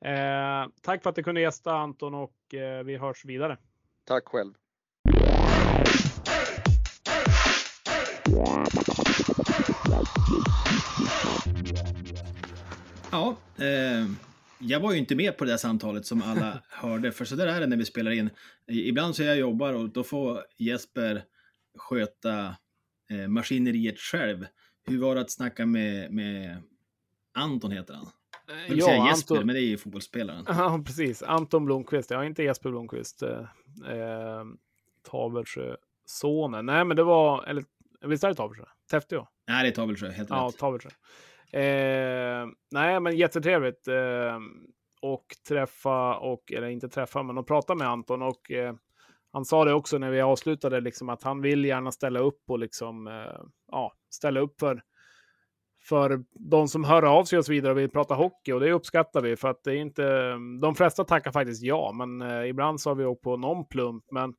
[0.09, 3.59] Eh, tack för att du kunde gästa Anton och eh, vi hörs vidare.
[4.05, 4.53] Tack själv.
[13.11, 14.07] Ja, eh,
[14.59, 17.47] jag var ju inte med på det där samtalet som alla hörde, för så där
[17.47, 18.31] är det när vi spelar in.
[18.67, 21.25] Ibland så jag jobbar och då får Jesper
[21.79, 22.57] sköta
[23.11, 24.47] eh, maskineriet själv.
[24.87, 26.63] Hur var det att snacka med, med
[27.33, 28.07] Anton heter han?
[28.47, 29.47] Jag vill ja, säga Jesper, Anton...
[29.47, 30.45] men det är ju fotbollsspelaren.
[30.49, 31.23] Ja, precis.
[31.23, 32.11] Anton Blomqvist.
[32.11, 33.23] Ja, inte Jesper Blomqvist.
[33.23, 33.39] Eh,
[33.91, 34.45] eh
[35.11, 36.67] Tavelsjö sonen.
[36.67, 37.65] Nej, men det var, eller
[38.07, 38.65] visst är det Tavelsjö?
[38.91, 39.27] Täfteå?
[39.49, 40.59] Nej, det är Tavelsjö, helt ja, rätt.
[40.59, 40.91] Tavelsjö.
[41.53, 43.89] Eh, nej, men jättetrevligt.
[43.89, 44.39] Eh,
[45.03, 48.23] och träffa, och, eller inte träffa, men att prata med Anton.
[48.23, 48.75] Och eh,
[49.33, 52.59] han sa det också när vi avslutade, liksom, att han vill gärna ställa upp och
[52.59, 53.41] liksom, eh,
[53.71, 54.83] ja, ställa upp för
[55.89, 58.73] för de som hör av sig och så vidare och vill prata hockey och det
[58.73, 60.33] uppskattar vi för att det är inte.
[60.61, 64.05] De flesta tackar faktiskt ja, men eh, ibland så har vi åkt på någon plump.
[64.11, 64.35] Men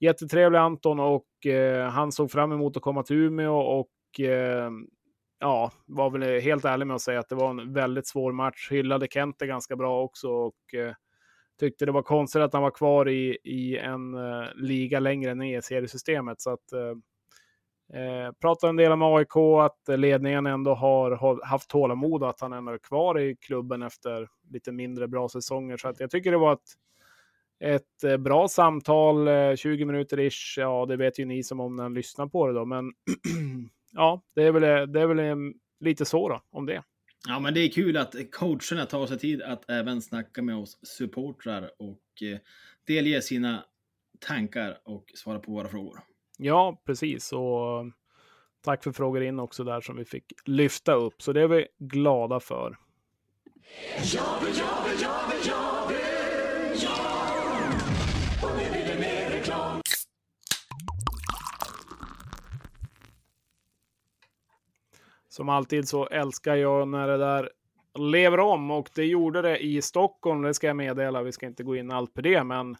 [0.00, 4.70] jättetrevlig Anton och eh, han såg fram emot att komma till Umeå och eh,
[5.40, 8.70] ja, var väl helt ärlig med att säga att det var en väldigt svår match.
[8.70, 10.94] Hyllade Kente ganska bra också och eh,
[11.60, 15.58] tyckte det var konstigt att han var kvar i, i en eh, liga längre ner
[15.58, 16.40] i seriesystemet.
[16.40, 16.94] Så att eh,
[17.94, 22.52] Eh, pratar en del om AIK, att ledningen ändå har haft tålamod och att han
[22.52, 25.76] ändå är kvar i klubben efter lite mindre bra säsonger.
[25.76, 26.74] Så att jag tycker det var ett,
[27.64, 30.58] ett eh, bra samtal, eh, 20 minuter ish.
[30.58, 32.92] Ja, det vet ju ni som om när lyssnar på det då, men
[33.92, 35.36] ja, det är väl, det är väl eh,
[35.80, 36.82] lite så då, om det.
[37.28, 40.78] Ja, men det är kul att coacherna tar sig tid att även snacka med oss
[40.82, 42.38] supportrar och eh,
[42.86, 43.64] delge sina
[44.20, 46.00] tankar och svara på våra frågor.
[46.42, 47.32] Ja, precis.
[47.32, 47.92] Och um,
[48.64, 51.22] tack för frågor in också där som vi fick lyfta upp.
[51.22, 52.76] Så det är vi glada för.
[54.14, 54.22] Ja,
[54.56, 54.64] ja,
[55.00, 55.80] ja,
[65.28, 67.50] Som alltid så älskar jag när det där
[67.98, 70.42] lever om och det gjorde det i Stockholm.
[70.42, 71.22] Det ska jag meddela.
[71.22, 72.76] Vi ska inte gå in allt på det, men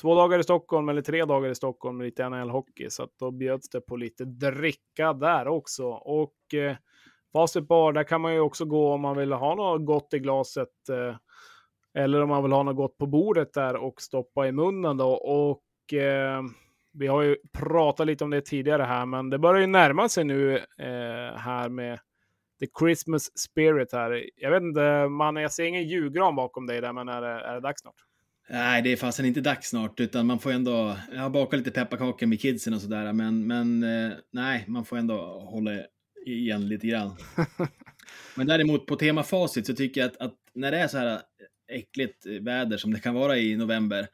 [0.00, 2.88] två dagar i Stockholm eller tre dagar i Stockholm med lite NHL-hockey.
[2.88, 5.86] Så att då bjöds det på lite dricka där också.
[5.88, 6.76] Och eh,
[7.32, 10.18] Facit Bar, där kan man ju också gå om man vill ha något gott i
[10.18, 10.88] glaset.
[10.88, 11.16] Eh,
[12.02, 15.12] eller om man vill ha något gott på bordet där och stoppa i munnen då.
[15.12, 16.42] Och eh,
[16.92, 20.24] vi har ju pratat lite om det tidigare här, men det börjar ju närma sig
[20.24, 21.98] nu eh, här med
[22.60, 24.30] the Christmas spirit här.
[24.36, 27.54] Jag vet inte, man, jag ser ingen julgran bakom dig där, men är det, är
[27.54, 27.94] det dags snart?
[28.48, 31.70] Nej, det är fasen inte dags snart, utan man får ändå, jag har bakat lite
[31.70, 35.16] pepparkakor med kidsen och sådär, men, men eh, nej, man får ändå
[35.50, 35.70] hålla
[36.26, 37.16] igen lite grann.
[38.36, 41.20] men däremot på tema facit så tycker jag att, att när det är så här
[41.72, 44.06] äckligt väder som det kan vara i november,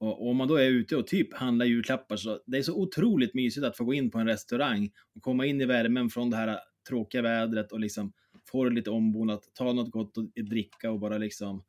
[0.00, 3.34] och, om man då är ute och typ handlar julklappar så det är så otroligt
[3.34, 6.36] mysigt att få gå in på en restaurang och komma in i värmen från det
[6.36, 6.58] här
[6.88, 8.12] tråkiga vädret och liksom
[8.50, 11.64] få det lite ombonat, ta något gott att dricka och bara liksom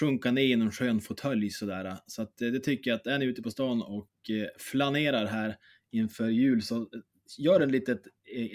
[0.00, 1.98] sjunka ner i någon skön fåtölj sådär.
[2.06, 5.26] Så att eh, det tycker jag att är ni ute på stan och eh, flanerar
[5.26, 5.56] här
[5.92, 6.86] inför jul så eh,
[7.38, 8.02] gör en litet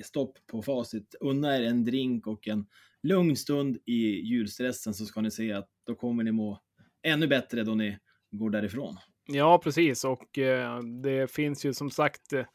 [0.03, 1.15] stopp på facit.
[1.19, 2.65] Unna er en drink och en
[3.03, 6.61] lugn stund i julstressen så ska ni se att då kommer ni må
[7.03, 7.97] ännu bättre då ni
[8.31, 8.97] går därifrån.
[9.27, 10.03] Ja, precis.
[10.03, 12.45] Och eh, det finns ju som sagt eh,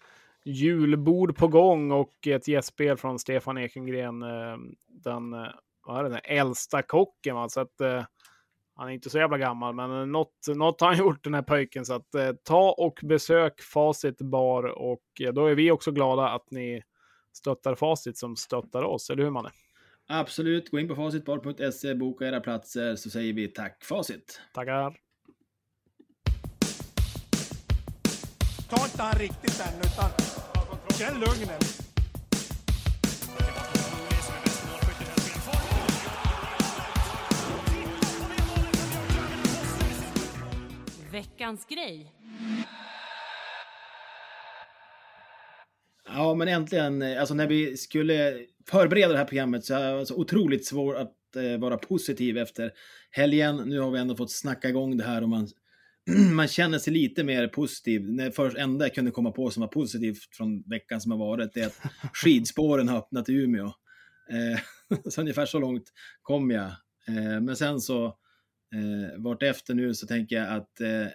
[0.45, 4.57] julbord på gång och ett gästspel från Stefan Ekengren, eh,
[4.89, 5.31] den,
[5.87, 7.35] vad är det, den äldsta kocken.
[7.35, 7.49] Va?
[7.49, 8.05] Så att, eh,
[8.77, 11.85] han är inte så jävla gammal, men något, något har han gjort den här pojken.
[11.85, 15.05] Så att, eh, ta och besök Facit bar och
[15.35, 16.83] då är vi också glada att ni
[17.33, 19.53] stöttar Facit som stöttar oss, eller hur man är?
[20.07, 24.41] Absolut, gå in på facitbar.se, boka era platser så säger vi tack Facit.
[24.55, 24.97] Tackar.
[28.71, 30.11] ta inte han riktigt än, utan
[30.99, 31.94] känn lugnen.
[41.15, 42.13] Veckans grej.
[46.09, 47.03] Ja, men äntligen.
[47.03, 48.39] Alltså när vi skulle
[48.71, 52.73] förbereda det här programmet så är det så otroligt svårt att eh, vara positiv efter
[53.11, 53.57] helgen.
[53.57, 55.49] Nu har vi ändå fått snacka igång det här och man
[56.35, 58.17] man känner sig lite mer positiv.
[58.17, 61.57] Det först enda jag kunde komma på som var positivt från veckan som har varit
[61.57, 61.81] är att
[62.13, 63.67] skidspåren har öppnat i Umeå.
[64.31, 65.93] Eh, så ungefär så långt
[66.23, 66.67] kom jag.
[67.09, 68.17] Eh, men sen så
[68.75, 71.09] eh, vart efter nu så tänker jag att eh,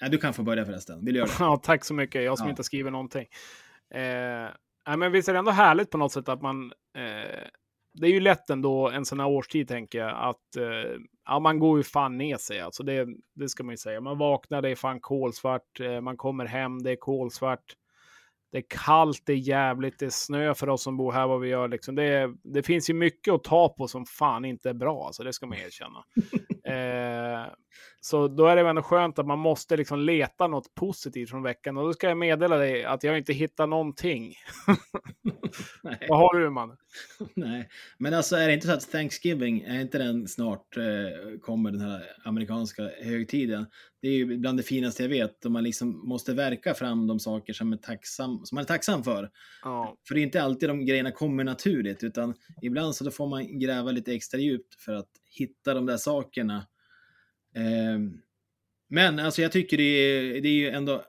[0.00, 1.04] ja, du kan få börja förresten.
[1.04, 1.34] Vill du göra det?
[1.38, 2.22] Ja, tack så mycket.
[2.22, 2.50] Jag som ja.
[2.50, 3.26] inte skriver någonting.
[3.94, 7.48] Eh, men visst är det ändå härligt på något sätt att man eh,
[7.94, 11.58] det är ju lätt ändå en sån här årstid tänker jag att eh, ja, man
[11.58, 12.60] går ju fan ner sig.
[12.60, 14.00] Alltså det, det ska man ju säga.
[14.00, 15.80] Man vaknar, det är fan kolsvart.
[15.80, 17.76] Eh, man kommer hem, det är kolsvart.
[18.52, 21.40] Det är kallt, det är jävligt, det är snö för oss som bor här vad
[21.40, 21.68] vi gör.
[21.68, 21.94] Liksom.
[21.94, 25.32] Det, det finns ju mycket att ta på som fan inte är bra, alltså, det
[25.32, 26.04] ska man erkänna.
[27.44, 27.46] eh,
[28.04, 31.76] så då är det ändå skönt att man måste liksom leta något positivt från veckan.
[31.76, 34.34] Och då ska jag meddela dig att jag inte hittar någonting.
[36.08, 36.76] Vad har du man?
[37.34, 41.70] Nej, men alltså är det inte så att Thanksgiving, är inte den snart eh, kommer
[41.70, 43.66] den här amerikanska högtiden?
[44.00, 47.20] Det är ju bland det finaste jag vet, och man liksom måste verka fram de
[47.20, 49.30] saker som, är tacksam, som man är tacksam för.
[49.62, 49.96] Ja.
[50.08, 53.58] För det är inte alltid de grejerna kommer naturligt, utan ibland så då får man
[53.58, 56.66] gräva lite extra djupt för att hitta de där sakerna
[58.92, 61.04] men alltså jag tycker det är, det är ju ändå,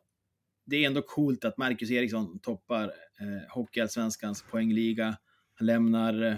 [0.66, 2.84] det är ändå coolt att Marcus Eriksson toppar
[3.20, 5.18] eh, Hockeyallsvenskans poängliga.
[5.56, 6.36] Han lämnar eh,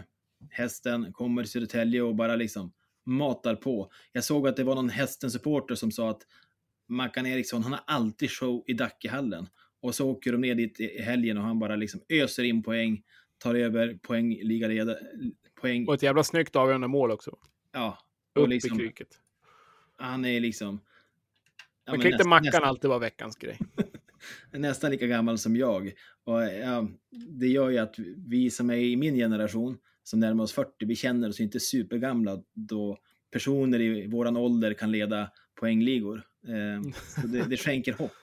[0.49, 2.73] hästen, kommer till Södertälje och bara liksom
[3.05, 3.91] matar på.
[4.11, 6.21] Jag såg att det var någon hästen-supporter som sa att
[6.87, 9.47] Mackan Eriksson, han har alltid show i Dackehallen.
[9.81, 13.03] Och så åker de ner dit i helgen och han bara liksom öser in poäng,
[13.37, 14.95] tar över poängliga
[15.61, 15.87] poäng.
[15.87, 17.37] Och ett jävla snyggt avgörande mål också.
[17.73, 17.97] Ja.
[18.35, 19.19] Och Upp liksom, i kryket
[19.97, 20.81] han är liksom...
[21.85, 23.59] Ja, men kan inte Mackan nästan, alltid vara veckans grej?
[24.51, 25.91] nästan lika gammal som jag.
[26.23, 27.95] Och, ja, det gör ju att
[28.27, 32.41] vi som är i min generation, som närmar oss 40, vi känner oss inte supergamla
[32.53, 32.97] då
[33.31, 35.29] personer i våran ålder kan leda
[35.59, 36.21] poängligor.
[36.47, 36.91] Eh,
[37.21, 38.11] så det, det skänker hopp.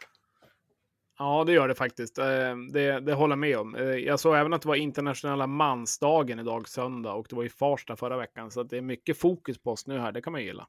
[1.18, 2.18] Ja, det gör det faktiskt.
[2.18, 3.77] Eh, det, det håller jag med om.
[3.77, 7.49] Eh, jag såg även att det var internationella mansdagen idag, söndag, och det var i
[7.49, 8.51] Farsta förra veckan.
[8.51, 10.66] Så det är mycket fokus på oss nu här, det kan man gilla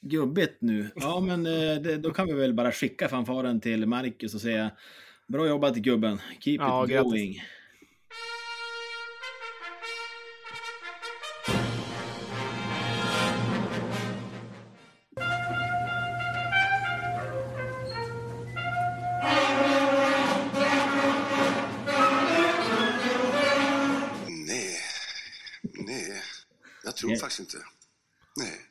[0.00, 0.90] gubbigt nu.
[0.94, 4.70] Ja, men eh, det, då kan vi väl bara skicka fanfaren till Marcus och säga
[5.26, 6.20] bra jobbat gubben.
[6.40, 7.32] Keep ja, it going.
[7.32, 7.42] Grattis.
[24.46, 24.76] Nej,
[25.86, 26.22] nej,
[26.84, 27.56] jag tror faktiskt inte.
[28.36, 28.69] Nej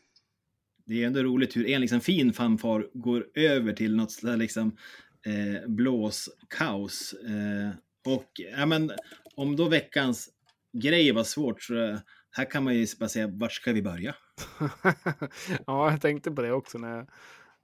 [0.89, 4.77] det är ändå roligt hur en liksom fin fanfar går över till något sådär liksom
[5.25, 7.13] eh, blåskaos.
[7.13, 7.69] Eh,
[8.13, 8.91] och ja, men,
[9.35, 10.29] om då veckans
[10.73, 11.97] grej var svårt så eh,
[12.31, 14.15] här kan man ju bara säga, vart ska vi börja?
[15.67, 17.07] ja, jag tänkte på det också när jag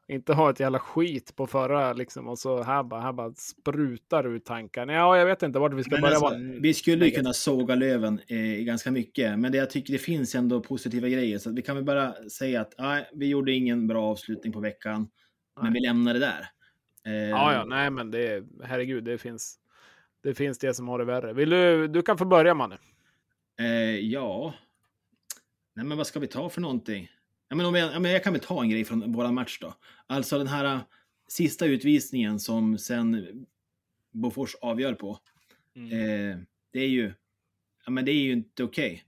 [0.07, 4.35] inte har ett jävla skit på förra liksom och så här bara, här bara sprutar
[4.35, 4.87] ut tankar.
[4.87, 6.17] Ja, jag vet inte vart vi ska men börja.
[6.17, 9.99] Alltså, vi skulle ju kunna såga löven eh, ganska mycket, men det jag tycker det
[9.99, 11.37] finns ändå positiva grejer.
[11.37, 15.01] Så vi kan väl bara säga att nej, vi gjorde ingen bra avslutning på veckan,
[15.01, 15.63] nej.
[15.63, 16.49] men vi lämnar det där.
[17.05, 19.59] Eh, ja, ja, nej, men det herregud, det finns.
[20.23, 21.33] Det finns det som har det värre.
[21.33, 21.87] Vill du?
[21.87, 22.77] Du kan få börja, Manne.
[23.59, 24.53] Eh, ja.
[25.75, 27.09] Nej, men vad ska vi ta för någonting?
[27.49, 29.57] Ja, men om jag, ja, men jag kan väl ta en grej från våran match
[29.61, 29.73] då.
[30.07, 30.81] Alltså den här uh,
[31.27, 33.45] sista utvisningen som sen
[34.11, 35.19] Bofors avgör på.
[35.75, 35.91] Mm.
[35.91, 36.37] Eh,
[36.71, 37.13] det är ju,
[37.85, 39.03] ja, men det är ju inte okej.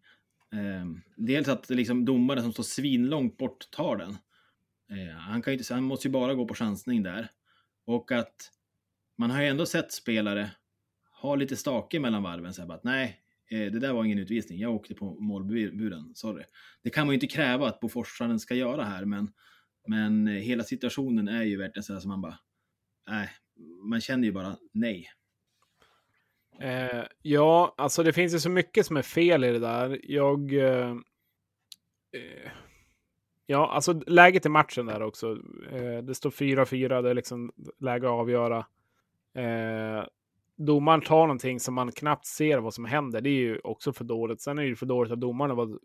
[0.51, 0.65] Okay.
[0.65, 0.85] Eh,
[1.15, 4.17] dels att liksom domaren som står svinlångt bort tar den.
[4.89, 7.31] Eh, han, kan inte, han måste ju bara gå på chansning där.
[7.85, 8.51] Och att
[9.15, 10.51] man har ju ändå sett spelare
[11.11, 12.53] ha lite stake mellan varven.
[12.53, 16.43] Så här, att nej, Eh, det där var ingen utvisning, jag åkte på målburen, sorry.
[16.83, 19.31] Det kan man ju inte kräva att Boforsaren ska göra här, men,
[19.87, 22.39] men eh, hela situationen är ju verkligen så här som man bara,
[23.07, 23.29] nej,
[23.83, 25.09] man känner ju bara nej.
[26.61, 29.99] Eh, ja, alltså det finns ju så mycket som är fel i det där.
[30.03, 30.53] Jag...
[30.53, 30.89] Eh,
[32.11, 32.51] eh
[33.45, 35.37] ja, alltså läget i matchen där också.
[35.71, 38.65] Eh, det står 4-4, det är liksom läge att avgöra
[39.33, 40.05] eh,
[40.57, 43.21] domaren tar någonting som man knappt ser vad som händer.
[43.21, 44.41] Det är ju också för dåligt.
[44.41, 45.79] Sen är det ju för dåligt att domarna var...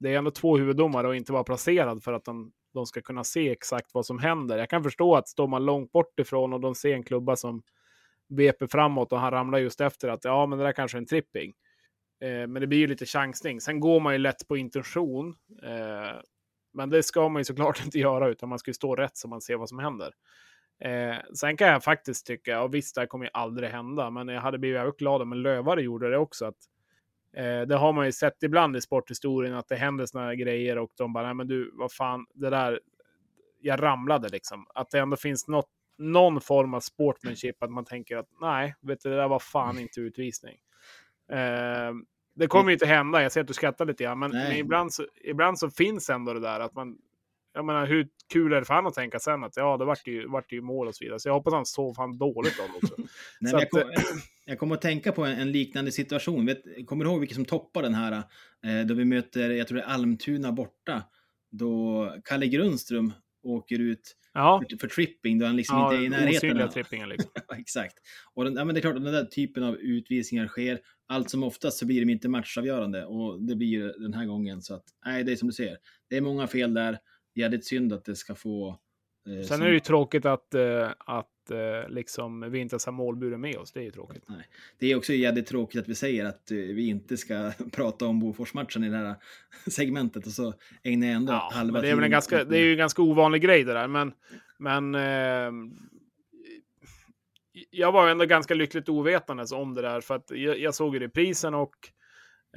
[0.00, 3.24] Det är ändå två huvuddomare och inte vara placerad för att de, de ska kunna
[3.24, 4.58] se exakt vad som händer.
[4.58, 7.62] Jag kan förstå att står man långt bort ifrån och de ser en klubba som
[8.28, 11.06] veper framåt och han ramlar just efter att ja, men det där kanske är en
[11.06, 11.52] tripping.
[12.20, 13.60] Eh, men det blir ju lite chansning.
[13.60, 15.36] Sen går man ju lätt på intention.
[15.62, 16.20] Eh,
[16.72, 19.28] men det ska man ju såklart inte göra, utan man ska ju stå rätt så
[19.28, 20.12] man ser vad som händer.
[20.80, 24.28] Eh, sen kan jag faktiskt tycka, och visst det här kommer ju aldrig hända, men
[24.28, 26.46] jag hade blivit väldigt glad om en lövare gjorde det också.
[26.46, 26.56] Att,
[27.36, 30.78] eh, det har man ju sett ibland i sporthistorien, att det händer såna här grejer
[30.78, 32.80] och de bara, nej men du, vad fan, det där,
[33.60, 34.66] jag ramlade liksom.
[34.74, 39.00] Att det ändå finns något, någon form av sportmanship, att man tänker att nej, vet
[39.00, 40.58] du, det där var fan inte utvisning.
[41.32, 41.92] Eh,
[42.34, 44.94] det kommer ju inte hända, jag ser att du skrattar lite grann, men, men, ibland,
[44.94, 46.98] så, ibland så finns ändå det där att man,
[47.58, 50.06] jag menar, hur kul är det för honom att tänka sen att ja, det vart
[50.06, 51.20] ju, vart ju mål och så vidare.
[51.20, 52.94] Så jag hoppas han sov fan dåligt av också.
[53.40, 53.82] Nej, jag, kom,
[54.44, 56.46] jag kommer att tänka på en, en liknande situation.
[56.46, 58.12] Vet, kommer du ihåg vilka som toppar den här?
[58.66, 61.02] Eh, då vi möter, jag tror det är Almtuna borta.
[61.50, 64.62] Då Kalle Grundström åker ut ja.
[64.70, 66.70] för, för, tripping, då han liksom ja, inte är i närheten.
[66.70, 67.30] trippingen liksom.
[67.58, 67.94] Exakt.
[68.34, 70.80] Och den, ja, men det är klart att den där typen av utvisningar sker.
[71.08, 74.62] Allt som oftast så blir de inte matchavgörande och det blir den här gången.
[74.62, 75.76] Så att, nej, det är som du säger.
[76.10, 76.98] Det är många fel där
[77.38, 78.78] jävligt synd att det ska få...
[79.28, 83.40] Eh, Sen är det ju tråkigt att, eh, att eh, liksom, vi inte har målburen
[83.40, 83.72] med oss.
[83.72, 84.24] Det är ju tråkigt.
[84.26, 84.48] Nej.
[84.78, 88.20] Det är också jävligt tråkigt att vi säger att eh, vi inte ska prata om
[88.20, 89.14] Bofors-matchen i det här
[89.70, 92.62] segmentet och så ägnar jag ändå ja, halva det är, väl en ganska, det är
[92.62, 94.12] ju en ganska ovanlig grej det där, men,
[94.58, 95.52] men eh,
[97.70, 101.00] jag var ändå ganska lyckligt ovetandes om det där, för att jag, jag såg ju
[101.00, 101.74] reprisen och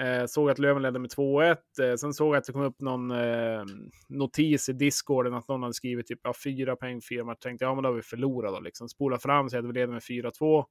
[0.01, 1.57] Eh, såg att Löven ledde med 2-1.
[1.81, 3.63] Eh, sen såg jag att det kom upp någon eh,
[4.07, 7.39] notis i discorden att någon hade skrivit typ ja, fyra poäng, fyra matcher.
[7.39, 8.89] Tänkte ja, men då har vi förlorat då liksom.
[8.89, 10.65] Spola fram så att vi leder med 4-2.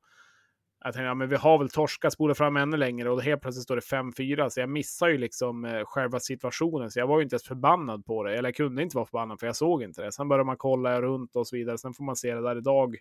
[0.85, 3.65] Jag tänkte ja, men vi har väl torskat, spola fram ännu längre och helt plötsligt
[3.65, 4.49] står det 5-4.
[4.49, 6.91] Så jag missar ju liksom eh, själva situationen.
[6.91, 8.37] Så jag var ju inte ens förbannad på det.
[8.37, 10.13] Eller jag kunde inte vara förbannad för jag såg inte det.
[10.13, 11.79] Sen börjar man kolla runt och så vidare.
[11.79, 12.97] Sen får man se det där idag.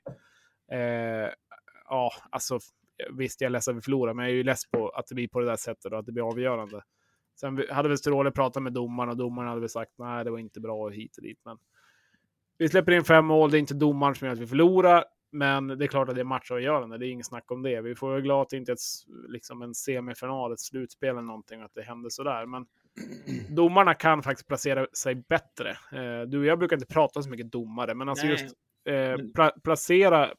[0.72, 1.30] Eh,
[1.90, 2.60] ja, alltså
[3.12, 5.16] visst, jag är ledsen att vi förlorar, men jag är ju less på att det
[5.16, 6.82] blir på det där sättet och att det blir avgörande.
[7.40, 10.38] Sen hade väl Stråle pratat med domaren och domaren hade väl sagt nej, det var
[10.38, 11.42] inte bra hit och dit.
[11.46, 11.58] Men
[12.58, 15.04] vi släpper in fem mål, det är inte domaren som gör att vi förlorar.
[15.32, 17.82] Men det är klart att det är matchavgörande, det är inget snack om det.
[17.82, 21.22] Vi får vara glada att det inte är ett, liksom en semifinal, ett slutspel eller
[21.22, 22.46] någonting, att det händer sådär.
[22.46, 22.66] Men
[23.56, 25.70] domarna kan faktiskt placera sig bättre.
[25.70, 28.32] Eh, du och jag brukar inte prata så mycket domare, men alltså Nej.
[28.32, 28.56] just
[28.90, 30.30] eh, pla placera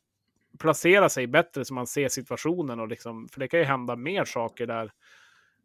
[0.59, 4.25] placera sig bättre så man ser situationen och liksom, för det kan ju hända mer
[4.25, 4.93] saker där.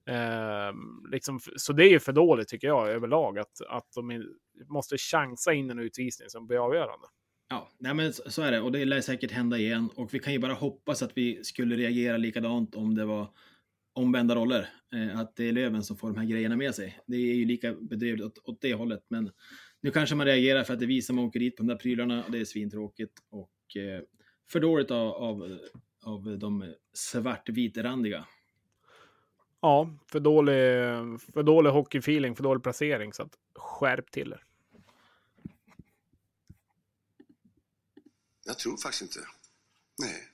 [0.09, 0.73] Eh,
[1.11, 4.25] liksom, så det är ju för dåligt tycker jag överlag att, att de
[4.69, 7.07] måste chansa in en utvisning som blir avgörande.
[7.49, 10.33] Ja, nej men så är det och det lär säkert hända igen och vi kan
[10.33, 13.27] ju bara hoppas att vi skulle reagera likadant om det var
[13.95, 14.69] omvända roller.
[14.95, 16.99] Eh, att det är Löven som får de här grejerna med sig.
[17.07, 19.31] Det är ju lika bedrövligt åt, åt det hållet, men
[19.81, 21.75] nu kanske man reagerar för att det är vi som åker dit på de där
[21.75, 24.01] prylarna och det är svintråkigt och eh,
[24.47, 25.59] för dåligt av, av,
[26.03, 28.25] av de svartvitrandiga.
[29.61, 30.55] Ja, för dålig,
[31.33, 33.13] för dålig hockeyfeeling, för dålig placering.
[33.13, 34.43] Så att skärp till er.
[38.45, 39.19] Jag tror faktiskt inte.
[40.01, 40.31] Nej.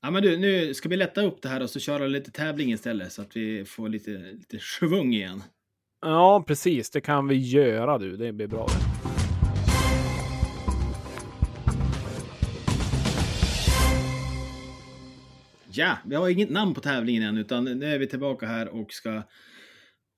[0.00, 2.72] Ja, men du, nu ska vi lätta upp det här och så köra lite tävling
[2.72, 5.42] istället så att vi får lite, lite svung igen.
[6.00, 6.90] Ja, precis.
[6.90, 8.16] Det kan vi göra du.
[8.16, 8.66] Det blir bra.
[8.66, 8.97] Det.
[15.78, 18.92] Ja, vi har inget namn på tävlingen än, utan nu är vi tillbaka här och
[18.92, 19.22] ska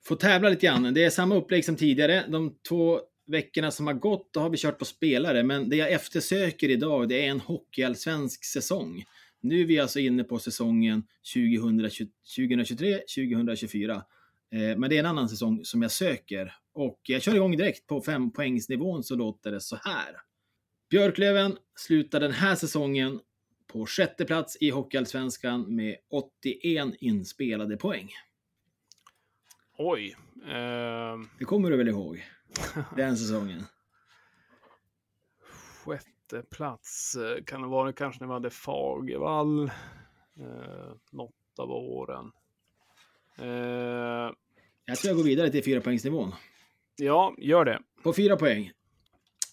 [0.04, 0.94] få tävla lite grann.
[0.94, 2.24] Det är samma upplägg som tidigare.
[2.28, 5.92] De två veckorna som har gått, då har vi kört på spelare, men det jag
[5.92, 9.04] eftersöker idag, det är en hockeyallsvensk säsong.
[9.42, 11.02] Nu är vi alltså inne på säsongen
[11.34, 13.92] 2023-2024.
[13.92, 14.02] Eh,
[14.52, 16.54] men det är en annan säsong som jag söker.
[16.74, 20.16] Och jag kör igång direkt på fempoängsnivån så låter det så här.
[20.90, 23.20] Björklöven slutar den här säsongen
[23.72, 28.10] på sjätte plats i Hockeyallsvenskan med 81 inspelade poäng.
[29.78, 30.16] Oj.
[30.46, 31.18] Eh...
[31.38, 32.24] Det kommer du väl ihåg?
[32.96, 33.64] Den säsongen.
[35.84, 39.64] Sjätte plats eh, kan det vara kanske när vi hade Fagervall.
[40.40, 42.32] Eh, något av åren.
[43.38, 44.34] Eh...
[44.84, 46.34] Jag tror jag går vidare till fyra poängsnivån.
[46.96, 47.80] Ja, gör det.
[48.02, 48.72] På fyra poäng.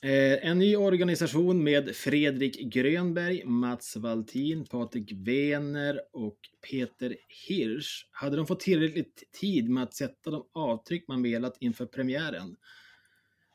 [0.04, 6.38] Eh, en ny organisation med Fredrik Grönberg, Mats Valtin, Patrik Wener och
[6.72, 7.16] Peter
[7.48, 8.08] Hirsch.
[8.12, 12.56] Hade de fått tillräckligt tid med att sätta de avtryck man velat inför premiären?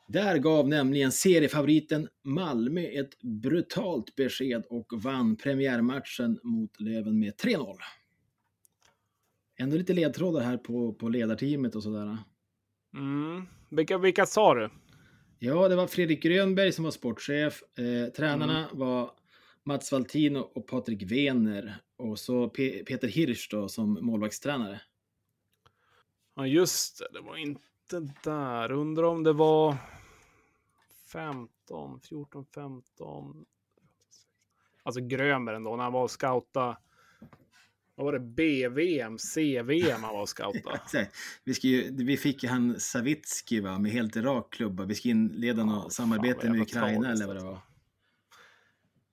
[0.08, 7.76] Där gav nämligen seriefavoriten Malmö ett brutalt besked och vann premiärmatchen mot Löven med 3-0.
[9.58, 12.18] Ändå lite ledtrådar här på, på ledarteamet och sådär.
[12.94, 13.46] Mm.
[13.70, 14.70] Vilka, vilka sa du?
[15.44, 17.62] Ja, det var Fredrik Grönberg som var sportchef.
[17.78, 18.78] Eh, tränarna mm.
[18.78, 19.10] var
[19.62, 24.80] Mats Valtin och Patrik Wener och så Pe Peter Hirsch då som målvaktstränare.
[26.34, 27.18] Ja, just det.
[27.18, 28.72] Det var inte där.
[28.72, 29.76] Undrar om det var
[31.12, 33.44] 15, 14, 15.
[34.82, 36.76] Alltså Grönberg ändå, när han var och scoutade
[37.94, 38.20] vad var det?
[38.20, 40.80] BVM, CVM han var och scoutade.
[41.44, 44.84] vi, ju, vi fick ju han Savitski va, med helt rak klubba.
[44.84, 47.58] Vi ska inleda något ja, samarbete med Ukraina eller vad det var.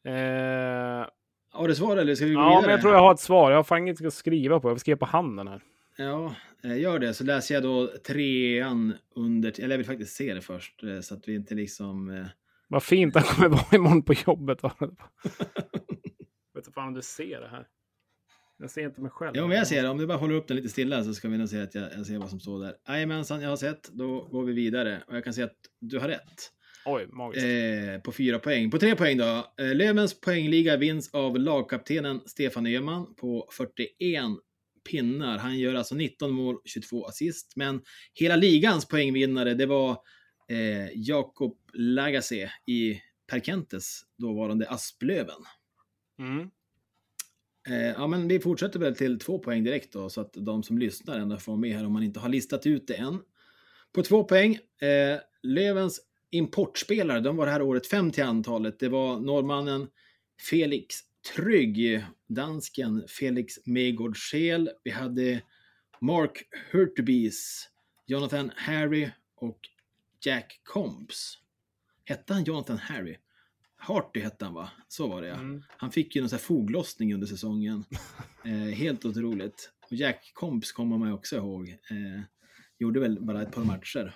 [0.03, 1.07] Eh...
[1.51, 3.51] Har du svar eller ska vi gå Ja, men jag tror jag har ett svar.
[3.51, 4.69] Jag har fan inget att skriva på.
[4.69, 5.61] Jag skriva på handen här.
[5.97, 7.13] Ja, eh, gör det.
[7.13, 9.59] Så läser jag då trean under...
[9.59, 12.09] Eller jag vill faktiskt se det först eh, så att vi inte liksom...
[12.09, 12.25] Eh,
[12.67, 14.63] vad fint han kommer vara imorgon på jobbet.
[14.63, 14.73] vet
[16.55, 17.67] inte fan om du ser det här.
[18.61, 19.33] Jag ser inte mig själv.
[19.35, 19.89] Jo, men jag ser det.
[19.89, 21.83] Om du bara håller upp den lite stilla så ska vi nog se att jag,
[21.97, 22.75] jag ser vad som står där.
[22.87, 23.89] Jajamensan, jag har sett.
[23.91, 25.03] Då går vi vidare.
[25.07, 26.51] Och jag kan se att du har rätt.
[26.85, 27.45] Oj, magiskt.
[27.45, 28.71] Eh, på fyra poäng.
[28.71, 29.53] På tre poäng då.
[29.59, 34.23] Eh, Lövens poängliga vinns av lagkaptenen Stefan Öhman på 41
[34.89, 35.37] pinnar.
[35.37, 37.53] Han gör alltså 19 mål, 22 assist.
[37.55, 37.81] Men
[38.13, 39.91] hela ligans poängvinnare, det var
[40.49, 43.01] eh, Jakob Lagasse i
[43.31, 45.41] Perkentes dåvarande Asplöven.
[46.19, 46.49] Mm.
[47.67, 50.77] Eh, ja, men vi fortsätter väl till två poäng direkt då, så att de som
[50.77, 53.19] lyssnar ändå får med här om man inte har listat ut det än.
[53.93, 56.01] På två poäng, eh, Lövens
[56.31, 58.79] importspelare, de var det här året fem till antalet.
[58.79, 59.87] Det var norrmannen
[60.49, 60.95] Felix
[61.35, 64.69] Trygg, dansken Felix Megårdschel.
[64.83, 65.41] Vi hade
[66.01, 67.69] Mark Hurtubis,
[68.05, 69.59] Jonathan Harry och
[70.21, 71.37] Jack Combs.
[72.05, 73.17] Hette han Jonathan Harry?
[73.79, 74.69] Harty hette han va?
[74.87, 75.33] Så var det ja.
[75.33, 75.63] Mm.
[75.77, 77.83] Han fick ju någon sån här foglossning under säsongen.
[78.45, 79.71] eh, helt otroligt.
[79.89, 81.69] Och Jack Comps kommer man ju också ihåg.
[81.69, 82.21] Eh,
[82.79, 84.15] gjorde väl bara ett par matcher.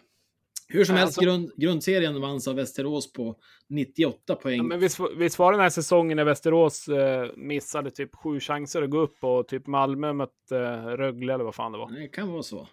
[0.68, 3.36] Hur som helst, alltså, grund, grundserien vanns av Västerås på
[3.70, 4.57] 98 poäng.
[4.57, 8.82] Ja, men visst, visst var den här säsongen när Västerås eh, missade typ sju chanser
[8.82, 11.91] att gå upp och typ Malmö mötte eh, Rögle eller vad fan det var?
[11.91, 12.68] Det kan vara så.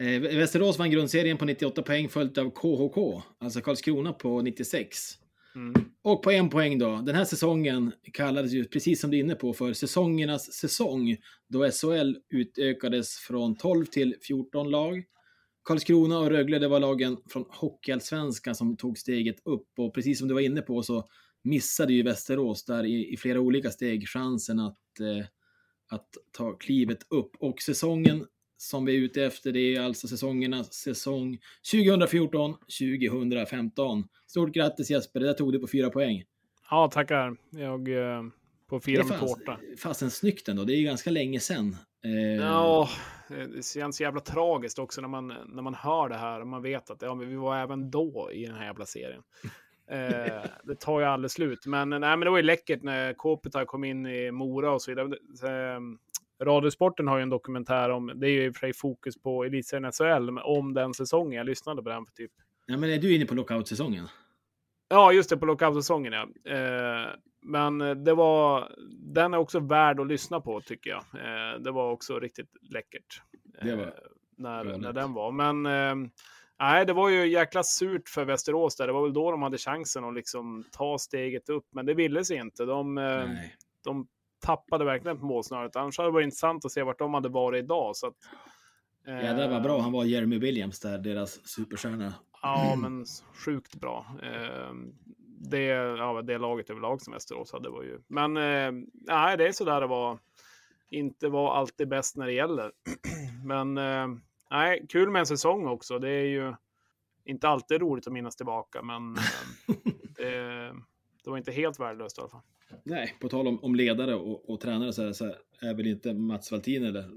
[0.00, 4.98] Eh, Västerås vann grundserien på 98 poäng följt av KHK, alltså Karlskrona på 96.
[5.54, 5.74] Mm.
[6.02, 6.96] Och på en poäng då.
[6.96, 11.16] Den här säsongen kallades ju, precis som du är inne på, för säsongernas säsong.
[11.48, 15.04] Då SHL utökades från 12 till 14 lag.
[15.64, 19.68] Karlskrona och Rögle, det var lagen från Hockeyallsvenskan som tog steget upp.
[19.78, 21.08] Och precis som du var inne på så
[21.44, 25.26] missade ju Västerås där i, i flera olika steg chansen att, eh,
[25.90, 27.30] att ta klivet upp.
[27.38, 28.26] Och säsongen
[28.62, 31.38] som vi är ute efter, det är alltså säsongernas säsong
[31.72, 34.04] 2014-2015.
[34.26, 36.24] Stort grattis Jesper, det där tog du på fyra poäng.
[36.70, 37.36] Ja, tackar.
[37.50, 38.22] Jag eh,
[38.68, 39.58] på fyra med tårta.
[39.78, 41.76] Fasen snyggt ändå, det är ju ganska länge sedan.
[42.04, 42.44] Eh...
[42.44, 42.88] Ja,
[43.28, 46.90] det känns jävla tragiskt också när man, när man hör det här och man vet
[46.90, 49.22] att ja, men vi var även då i den här jävla serien.
[49.90, 51.66] eh, det tar ju aldrig slut.
[51.66, 54.90] Men, nej, men det var ju läckert när Kopitar kom in i Mora och så
[54.90, 55.08] vidare.
[56.44, 59.44] Radiosporten har ju en dokumentär om, det är ju i och för sig fokus på
[59.44, 61.32] elitserien SHL, om den säsongen.
[61.32, 62.32] Jag lyssnade på den för typ...
[62.66, 64.08] Ja, men är du inne på lockout-säsongen?
[64.88, 66.52] Ja, just det, på lockout-säsongen ja.
[66.52, 67.08] Eh,
[67.42, 68.72] men det var,
[69.14, 71.04] den är också värd att lyssna på tycker jag.
[71.14, 73.22] Eh, det var också riktigt läckert.
[73.62, 73.90] Det var eh,
[74.36, 75.32] när, när den var.
[75.32, 76.10] Men eh,
[76.58, 78.86] nej, det var ju jäkla surt för Västerås där.
[78.86, 82.24] Det var väl då de hade chansen att liksom ta steget upp, men det ville
[82.24, 82.64] sig inte.
[82.64, 83.28] De, eh,
[83.84, 84.08] de
[84.42, 85.76] tappade verkligen på målsnöret.
[85.76, 87.96] Annars hade det varit intressant att se vart de hade varit idag.
[87.96, 88.14] Så att,
[89.06, 92.14] eh, Jädrar vad bra han var, Jeremy Williams där, deras superstjärna.
[92.42, 94.06] Ja, men sjukt bra.
[94.22, 94.72] Eh,
[95.50, 98.00] det, ja, det laget överlag som Västerås hade var ju...
[98.08, 100.18] Men eh, nej, det är sådär det var.
[100.90, 102.72] Inte var alltid bäst när det gäller.
[103.44, 104.08] men eh,
[104.50, 105.98] nej, kul med en säsong också.
[105.98, 106.54] Det är ju
[107.24, 109.74] inte alltid roligt att minnas tillbaka, men eh,
[110.16, 110.72] det,
[111.24, 112.42] det, var inte helt värdelöst i alla fall.
[112.84, 116.14] Nej, på tal om, om ledare och, och tränare så är, så är väl inte
[116.14, 117.08] Mats Valtin eller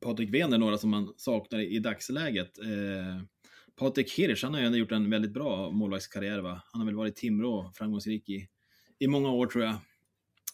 [0.00, 2.58] Patrik Wener några som man saknar i, i dagsläget.
[2.58, 3.22] Eh,
[3.76, 6.38] Patrik Hirsch, han har ju ändå gjort en väldigt bra målvaktskarriär.
[6.38, 6.62] Va?
[6.72, 8.48] Han har väl varit Timrå framgångsrik i,
[8.98, 9.74] i många år tror jag.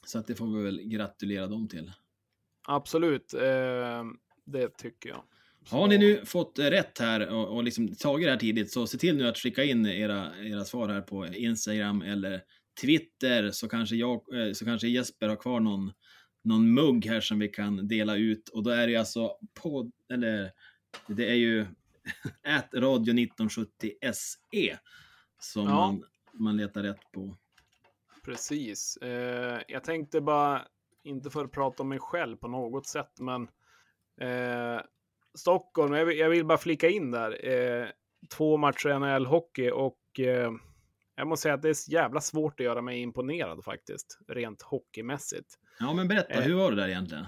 [0.07, 1.93] Så att det får vi väl gratulera dem till.
[2.69, 4.05] Absolut, eh,
[4.45, 5.23] det tycker jag.
[5.65, 5.77] Så...
[5.77, 8.99] Har ni nu fått rätt här och, och liksom tagit det här tidigt så se
[8.99, 12.43] till nu att skicka in era, era svar här på Instagram eller
[12.81, 15.93] Twitter så kanske, jag, eh, så kanske Jesper har kvar någon,
[16.45, 20.53] någon mugg här som vi kan dela ut och då är det alltså på, eller
[21.07, 21.67] det är ju
[22.43, 24.79] Ät radio 1970 SE
[25.39, 25.75] som ja.
[25.75, 27.37] man, man letar rätt på.
[28.25, 28.97] Precis.
[28.97, 30.63] Eh, jag tänkte bara,
[31.03, 33.43] inte för att prata om mig själv på något sätt, men
[34.21, 34.81] eh,
[35.35, 37.49] Stockholm, jag vill, jag vill, bara flika in där.
[37.49, 37.87] Eh,
[38.37, 40.53] två matcher NHL-hockey och eh,
[41.17, 45.55] jag måste säga att det är jävla svårt att göra mig imponerad faktiskt, rent hockeymässigt.
[45.79, 47.27] Ja, men berätta, eh, hur var det där egentligen?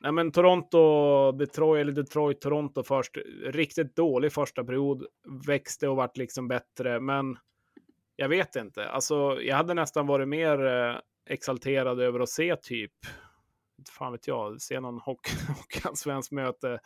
[0.00, 3.16] Nej, men Toronto, Detroit, eller Detroit, Toronto först.
[3.44, 5.06] Riktigt dålig första period.
[5.46, 7.36] Växte och vart liksom bättre, men
[8.16, 8.88] jag vet inte.
[8.88, 10.96] Alltså, jag hade nästan varit mer eh,
[11.30, 12.92] exalterad över att se typ,
[13.90, 14.98] fan vet jag, se någon
[15.48, 16.78] hockeyallsvensk möte.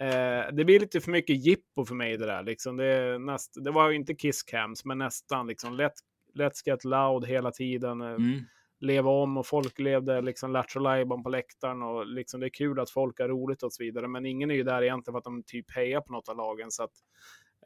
[0.00, 2.42] Eh, det blir lite för mycket jippo för mig det där.
[2.42, 2.76] Liksom.
[2.76, 5.46] Det, näst, det var ju inte kisscams, men nästan.
[5.46, 5.92] Liksom, let,
[6.34, 8.00] let's get loud hela tiden.
[8.00, 8.40] Eh, mm
[8.80, 12.90] leva om och folk levde liksom Lattjo på läktaren och liksom det är kul att
[12.90, 14.08] folk har roligt och så vidare.
[14.08, 16.70] Men ingen är ju där egentligen för att de typ hejar på något av lagen.
[16.70, 16.92] Så att,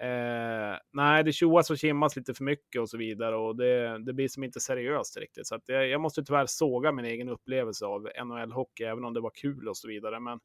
[0.01, 4.13] eh, nej, det tjoas och kimmas lite för mycket och så vidare och det, det
[4.13, 5.47] blir som inte seriöst riktigt.
[5.47, 9.21] Så att jag, jag måste tyvärr såga min egen upplevelse av NHL-hockey, även om det
[9.21, 10.21] var kul och så vidare.
[10.21, 10.41] Men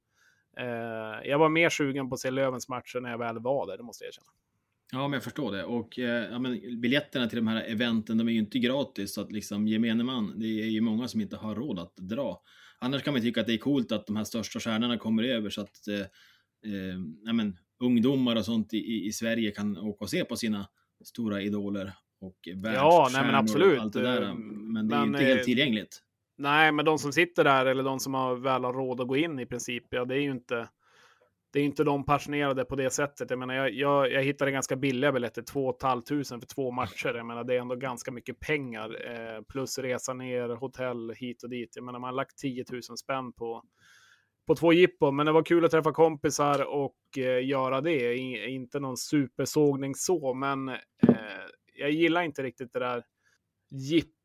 [1.23, 3.83] jag var mer sugen på att se Lövens matcher när jag väl var där, det
[3.83, 4.31] måste jag erkänna.
[4.91, 5.63] Ja, men jag förstår det.
[5.63, 9.21] Och eh, ja, men biljetterna till de här eventen, de är ju inte gratis, så
[9.21, 12.41] att liksom gemene man, det är ju många som inte har råd att dra.
[12.79, 15.49] Annars kan man tycka att det är coolt att de här största stjärnorna kommer över
[15.49, 15.99] så att eh,
[16.73, 20.67] eh, ja, men, ungdomar och sånt i, i Sverige kan åka och se på sina
[21.03, 23.79] stora idoler och Ja, nej men absolut.
[23.79, 24.21] allt det där.
[24.21, 26.03] Eh, men det är men, inte helt eh, tillgängligt.
[26.37, 29.17] Nej, men de som sitter där eller de som har väl har råd att gå
[29.17, 30.67] in i princip, ja det är ju inte
[31.53, 33.29] det är inte de passionerade på det sättet.
[33.29, 36.03] Jag menar, jag, jag, jag hittade ganska billiga biljetter, 2 500
[36.39, 37.13] för två matcher.
[37.15, 41.49] Jag menar, det är ändå ganska mycket pengar, eh, plus resa ner, hotell hit och
[41.49, 41.75] dit.
[41.75, 43.63] Jag menar, man har lagt 10 000 spänn på,
[44.47, 48.13] på två jippon, men det var kul att träffa kompisar och eh, göra det.
[48.13, 50.75] I, inte någon supersågning så, men eh,
[51.73, 53.03] jag gillar inte riktigt det där
[53.69, 54.16] jipp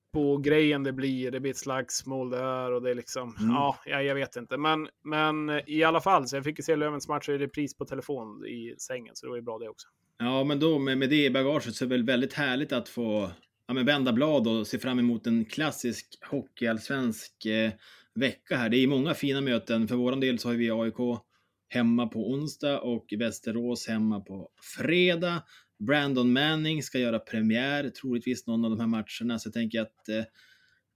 [0.42, 1.30] grejen det blir.
[1.30, 3.50] Det blir ett slagsmål där och det är liksom, mm.
[3.50, 4.56] ja, jag vet inte.
[4.56, 7.84] Men, men i alla fall, så jag fick ju se Lövens match i repris på
[7.84, 9.88] telefon i sängen, så det var ju bra det också.
[10.18, 12.88] Ja, men då med, med det i bagaget så är det väl väldigt härligt att
[12.88, 13.30] få
[13.66, 17.72] ja, men vända blad och se fram emot en klassisk hockeyallsvensk eh,
[18.14, 18.68] vecka här.
[18.68, 19.88] Det är många fina möten.
[19.88, 21.20] För vår del så har vi AIK
[21.68, 25.42] hemma på onsdag och Västerås hemma på fredag.
[25.86, 30.08] Brandon Manning ska göra premiär, troligtvis någon av de här matcherna, så jag tänker att,
[30.08, 30.24] eh,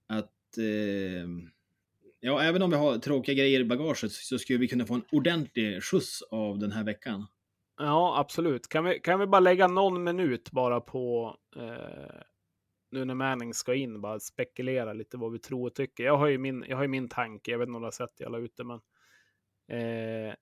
[0.07, 1.27] att eh,
[2.19, 5.05] ja, även om vi har tråkiga grejer i bagaget så skulle vi kunna få en
[5.11, 7.25] ordentlig skjuts av den här veckan.
[7.77, 8.67] Ja, absolut.
[8.67, 12.21] Kan vi, kan vi bara lägga någon minut bara på eh,
[12.91, 16.03] nu när Manning ska in, bara spekulera lite vad vi tror och tycker.
[16.03, 17.91] Jag har ju min, jag har ju min tanke, jag vet inte om du har
[17.91, 18.79] sett det jag la ut det, men
[19.71, 20.33] eh,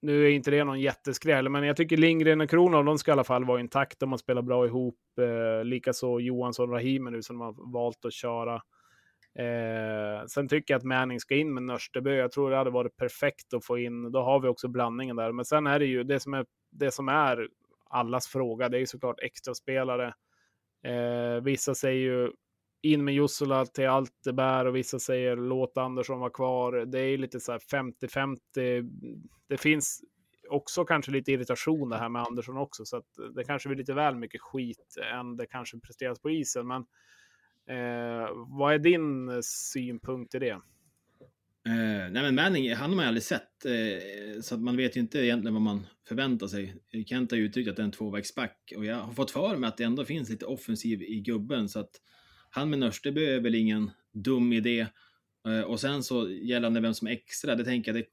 [0.00, 3.12] nu är inte det någon jätteskräll, men jag tycker Lindgren och Kronov, de ska i
[3.12, 4.06] alla fall vara intakta.
[4.06, 4.98] De spelar bra ihop.
[5.20, 8.54] Eh, Likaså Johansson och Rahimi nu som har valt att köra.
[9.38, 12.14] Eh, sen tycker jag att Manning ska in med Nörstebö.
[12.14, 14.12] Jag tror det hade varit perfekt att få in.
[14.12, 15.32] Då har vi också blandningen där.
[15.32, 17.48] Men sen är det ju det som är, det som är
[17.90, 18.68] allas fråga.
[18.68, 20.14] Det är ju såklart extra spelare.
[20.84, 22.30] Eh, vissa säger ju
[22.82, 26.72] in med Jussola till allt det bär och vissa säger låt Andersson vara kvar.
[26.72, 28.90] Det är lite så här 50-50.
[29.48, 30.00] Det finns
[30.48, 33.94] också kanske lite irritation det här med Andersson också, så att det kanske blir lite
[33.94, 36.66] väl mycket skit än det kanske presteras på isen.
[36.66, 36.82] Men
[37.68, 40.60] eh, vad är din synpunkt i det?
[41.68, 45.00] Eh, nej men Manning, han har man aldrig sett, eh, så att man vet ju
[45.00, 46.76] inte egentligen vad man förväntar sig.
[47.06, 49.76] Kent har uttryckt att det är en tvåvägsback och jag har fått för mig att
[49.76, 51.90] det ändå finns lite offensiv i gubben så att
[52.58, 54.86] han med Nörsteby är väl ingen dum idé.
[55.46, 58.08] Eh, och sen så gällande vem som är extra, det tänker jag, det,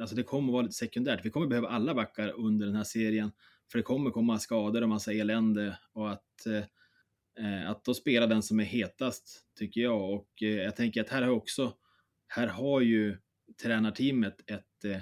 [0.00, 1.24] alltså det kommer vara lite sekundärt.
[1.24, 3.32] Vi kommer behöva alla backar under den här serien,
[3.72, 6.64] för det kommer komma skador och massa elände och att eh,
[7.46, 11.08] eh, att då spela den som är hetast tycker jag och eh, jag tänker att
[11.08, 11.74] här har också
[12.28, 13.16] här har ju
[13.62, 15.00] tränarteamet ett, eh,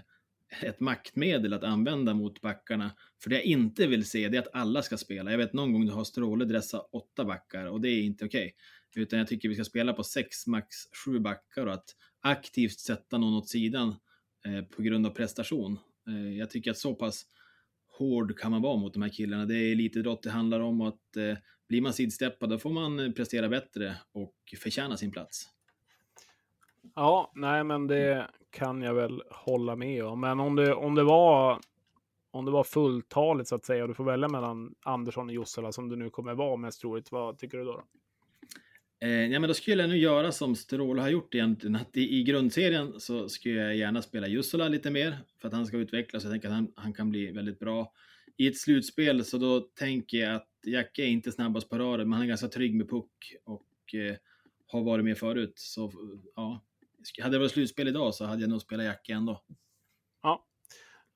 [0.69, 2.91] ett maktmedel att använda mot backarna.
[3.23, 5.31] För det jag inte vill se det är att alla ska spela.
[5.31, 8.45] Jag vet någon gång du har Stråle dressa åtta backar och det är inte okej.
[8.45, 8.53] Okay.
[8.97, 13.19] Utan jag tycker vi ska spela på sex, max sju backar och att aktivt sätta
[13.19, 13.95] någon åt sidan
[14.47, 15.79] eh, på grund av prestation.
[16.09, 17.27] Eh, jag tycker att så pass
[17.99, 19.45] hård kan man vara mot de här killarna.
[19.45, 21.37] Det är elitidrott det handlar om och att eh,
[21.69, 25.49] blir man sidsteppad då får man eh, prestera bättre och förtjäna sin plats.
[26.95, 30.21] Ja, nej, men det kan jag väl hålla med om.
[30.21, 31.61] Men om det, om det var
[32.31, 35.73] om det var fulltaligt så att säga och du får välja mellan Andersson och Jossela
[35.73, 37.73] som du nu kommer vara mest troligt, vad tycker du då?
[37.73, 37.85] då?
[39.01, 41.77] Eh, ja, men då skulle jag nu göra som Stråle har gjort egentligen.
[41.77, 45.67] Att i, i grundserien så skulle jag gärna spela Jussola lite mer för att han
[45.67, 46.25] ska utvecklas.
[46.25, 47.93] Jag tänker att han, han kan bli väldigt bra.
[48.37, 52.13] I ett slutspel så då tänker jag att Jacke är inte snabbast på raden, men
[52.13, 54.17] han är ganska trygg med puck och eh,
[54.67, 55.53] har varit med förut.
[55.57, 55.93] Så
[56.35, 56.65] ja,
[57.23, 59.43] hade det varit slutspel idag så hade jag nog spelat Jacke ändå.
[60.23, 60.48] Ja,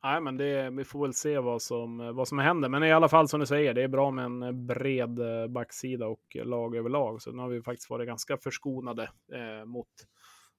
[0.05, 2.69] Nej, men det, vi får väl se vad som, vad som händer.
[2.69, 6.07] Men i alla fall som du säger, det är bra med en bred eh, backsida
[6.07, 7.23] och lag överlag.
[7.23, 9.89] Så nu har vi faktiskt varit ganska förskonade eh, mot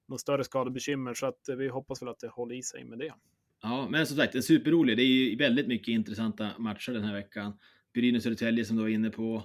[0.07, 1.13] några större skadebekymmer.
[1.13, 3.13] Så att vi hoppas väl att det håller i sig med det.
[3.61, 4.97] Ja, men som sagt, en superrolig.
[4.97, 7.53] Det är ju väldigt mycket intressanta matcher den här veckan.
[7.93, 9.43] Brynäs-Södertälje som du var inne på.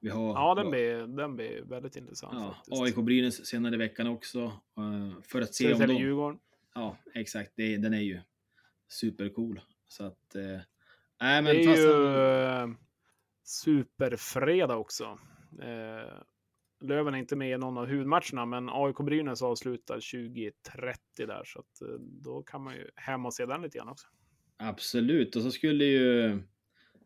[0.00, 2.34] Vi har, ja, den blir, den blir väldigt intressant.
[2.66, 4.40] Ja, AIK-Brynäs senare i veckan också.
[4.78, 5.94] Uh, för att se om de...
[5.94, 6.38] Djurgården.
[6.74, 7.52] Ja, exakt.
[7.56, 8.20] Det, den är ju
[8.92, 9.60] supercool.
[9.88, 10.36] Så att...
[10.36, 10.60] Uh, äh,
[11.18, 11.82] men det är fast...
[11.82, 12.76] ju uh,
[13.44, 15.04] superfredag också.
[15.62, 16.22] Uh,
[16.82, 21.88] Löven är inte med i någon av huvudmatcherna, men AIK-Brynäs avslutar 2030 där, så att,
[21.88, 24.06] uh, då kan man ju hem och se den lite grann också.
[24.56, 26.38] Absolut, och så skulle ju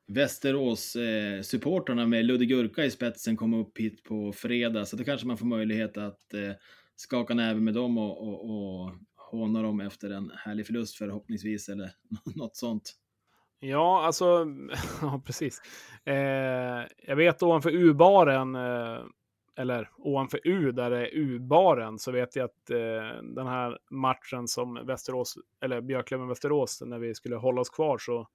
[0.06, 5.26] Västerås-supportrarna eh, med Ludde Gurka i spetsen komma upp hit på fredag, så då kanske
[5.26, 6.52] man får möjlighet att eh,
[6.96, 8.92] skaka näven med dem och, och, och
[9.34, 11.90] håna dem efter en härlig förlust förhoppningsvis, eller
[12.34, 12.94] något sånt.
[13.60, 14.46] Ja, alltså,
[15.00, 15.62] ja precis.
[16.04, 19.04] Eh, jag vet ovanför U-baren, eh,
[19.56, 24.48] eller ovanför U, där det är U-baren, så vet jag att eh, den här matchen
[24.48, 28.28] som Västerås, eller Björklöven-Västerås, när vi skulle hålla oss kvar, så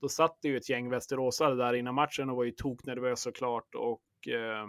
[0.00, 3.74] då satt det ju ett gäng västeråsare där innan matchen och var ju toknervös såklart
[3.74, 4.66] och eh,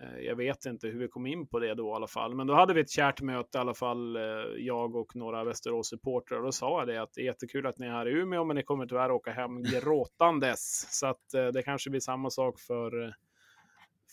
[0.00, 2.34] jag vet inte hur vi kom in på det då i alla fall.
[2.34, 4.22] Men då hade vi ett kärt möte i alla fall, eh,
[4.58, 6.38] jag och några Västerås-supportrar.
[6.38, 8.44] Och då sa jag det att det är jättekul att ni är här i Umeå,
[8.44, 10.86] men ni kommer tyvärr åka hem gråtandes.
[11.00, 13.14] Så att eh, det kanske blir samma sak för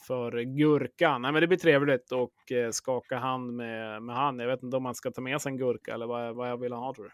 [0.08, 1.22] för gurkan.
[1.22, 4.40] Nej, men det blir trevligt och eh, skaka hand med, med han.
[4.40, 6.58] Jag vet inte om man ska ta med sig en gurka eller vad, vad jag
[6.58, 7.12] vill ha tror du?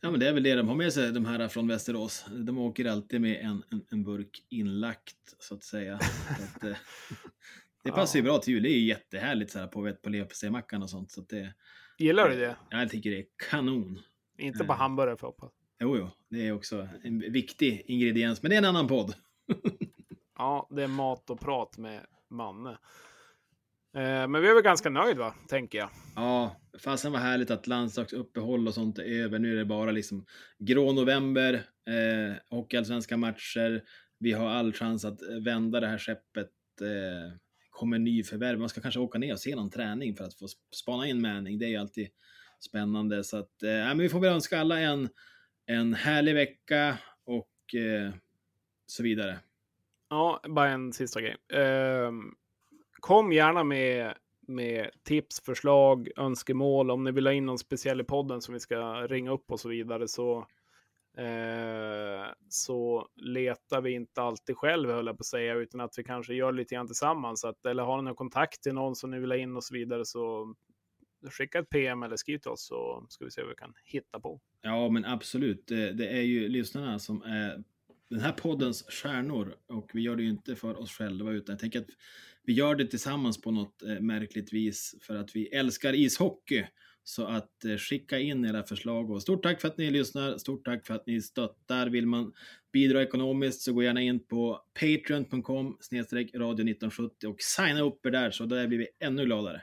[0.00, 2.26] Ja, men det är väl det de har med sig, de här från Västerås.
[2.30, 5.98] De åker alltid med en, en, en burk inlagt, så att säga.
[6.38, 6.76] Så att, eh,
[7.88, 8.62] det passar ju bra till jul.
[8.62, 11.12] Det är ju jättehärligt så här, på, på leverpastejmackan och sånt.
[11.12, 11.54] Så det,
[11.98, 12.56] Gillar du det?
[12.70, 13.98] Ja, jag tycker det är kanon.
[14.38, 14.78] Inte på eh.
[14.78, 15.52] hamburgare för hoppas.
[15.80, 19.14] Jo, jo, det är också en viktig ingrediens, men det är en annan podd.
[20.38, 22.70] ja, det är mat och prat med Manne.
[23.96, 25.34] Eh, men vi är väl ganska nöjda, va?
[25.48, 25.90] tänker jag.
[26.16, 29.38] Ja, fasen var härligt att landslagsuppehåll och sånt är över.
[29.38, 30.26] Nu är det bara liksom
[30.58, 31.54] grå november,
[31.86, 33.82] eh, hockeyallsvenska matcher.
[34.18, 36.50] Vi har all chans att vända det här skeppet.
[36.80, 37.38] Eh,
[37.78, 38.58] kommer nyförvärv.
[38.58, 41.58] Man ska kanske åka ner och se någon träning för att få spana in Manning.
[41.58, 42.08] Det är ju alltid
[42.60, 43.24] spännande.
[43.24, 45.08] Så att, eh, men vi får väl önska alla en,
[45.66, 48.12] en härlig vecka och eh,
[48.86, 49.38] så vidare.
[50.10, 51.36] Ja, bara en sista grej.
[51.52, 52.12] Eh,
[53.00, 54.14] kom gärna med,
[54.46, 56.90] med tips, förslag, önskemål.
[56.90, 59.60] Om ni vill ha in någon speciell i podden som vi ska ringa upp och
[59.60, 60.46] så vidare så,
[61.18, 66.04] eh, så letar vi inte alltid själv, höll jag på att säga, utan att vi
[66.04, 67.44] kanske gör lite grann tillsammans.
[67.44, 69.74] Att, eller har ni någon kontakt till någon som ni vill ha in och så
[69.74, 70.54] vidare så
[71.30, 74.20] skicka ett PM eller skriv till oss så ska vi se vad vi kan hitta
[74.20, 74.40] på.
[74.62, 75.66] Ja, men absolut.
[75.66, 77.64] Det, det är ju lyssnarna som är
[78.10, 81.60] den här poddens stjärnor och vi gör det ju inte för oss själva utan jag
[81.60, 81.90] tänker att
[82.42, 86.66] vi gör det tillsammans på något eh, märkligt vis för att vi älskar ishockey.
[87.08, 90.38] Så att eh, skicka in era förslag och stort tack för att ni lyssnar.
[90.38, 91.86] Stort tack för att ni stöttar.
[91.86, 92.32] Vill man
[92.72, 98.10] bidra ekonomiskt så gå gärna in på patreon.com snedstreck radio 1970 och signa upp er
[98.10, 99.62] där så där blir vi ännu gladare.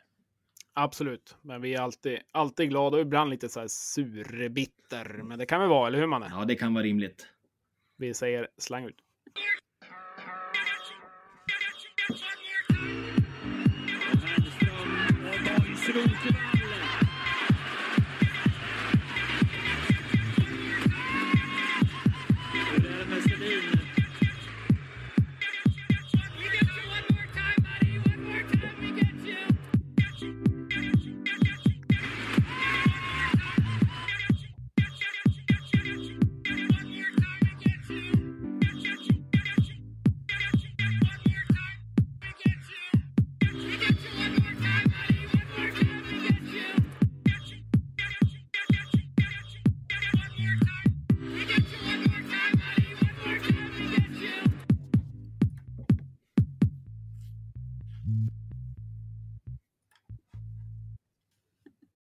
[0.74, 5.22] Absolut, men vi är alltid, alltid glada och ibland lite så här surbitter.
[5.24, 6.30] Men det kan vi vara, eller hur man är?
[6.30, 7.28] Ja, det kan vara rimligt.
[7.98, 9.02] Vi säger slang ut.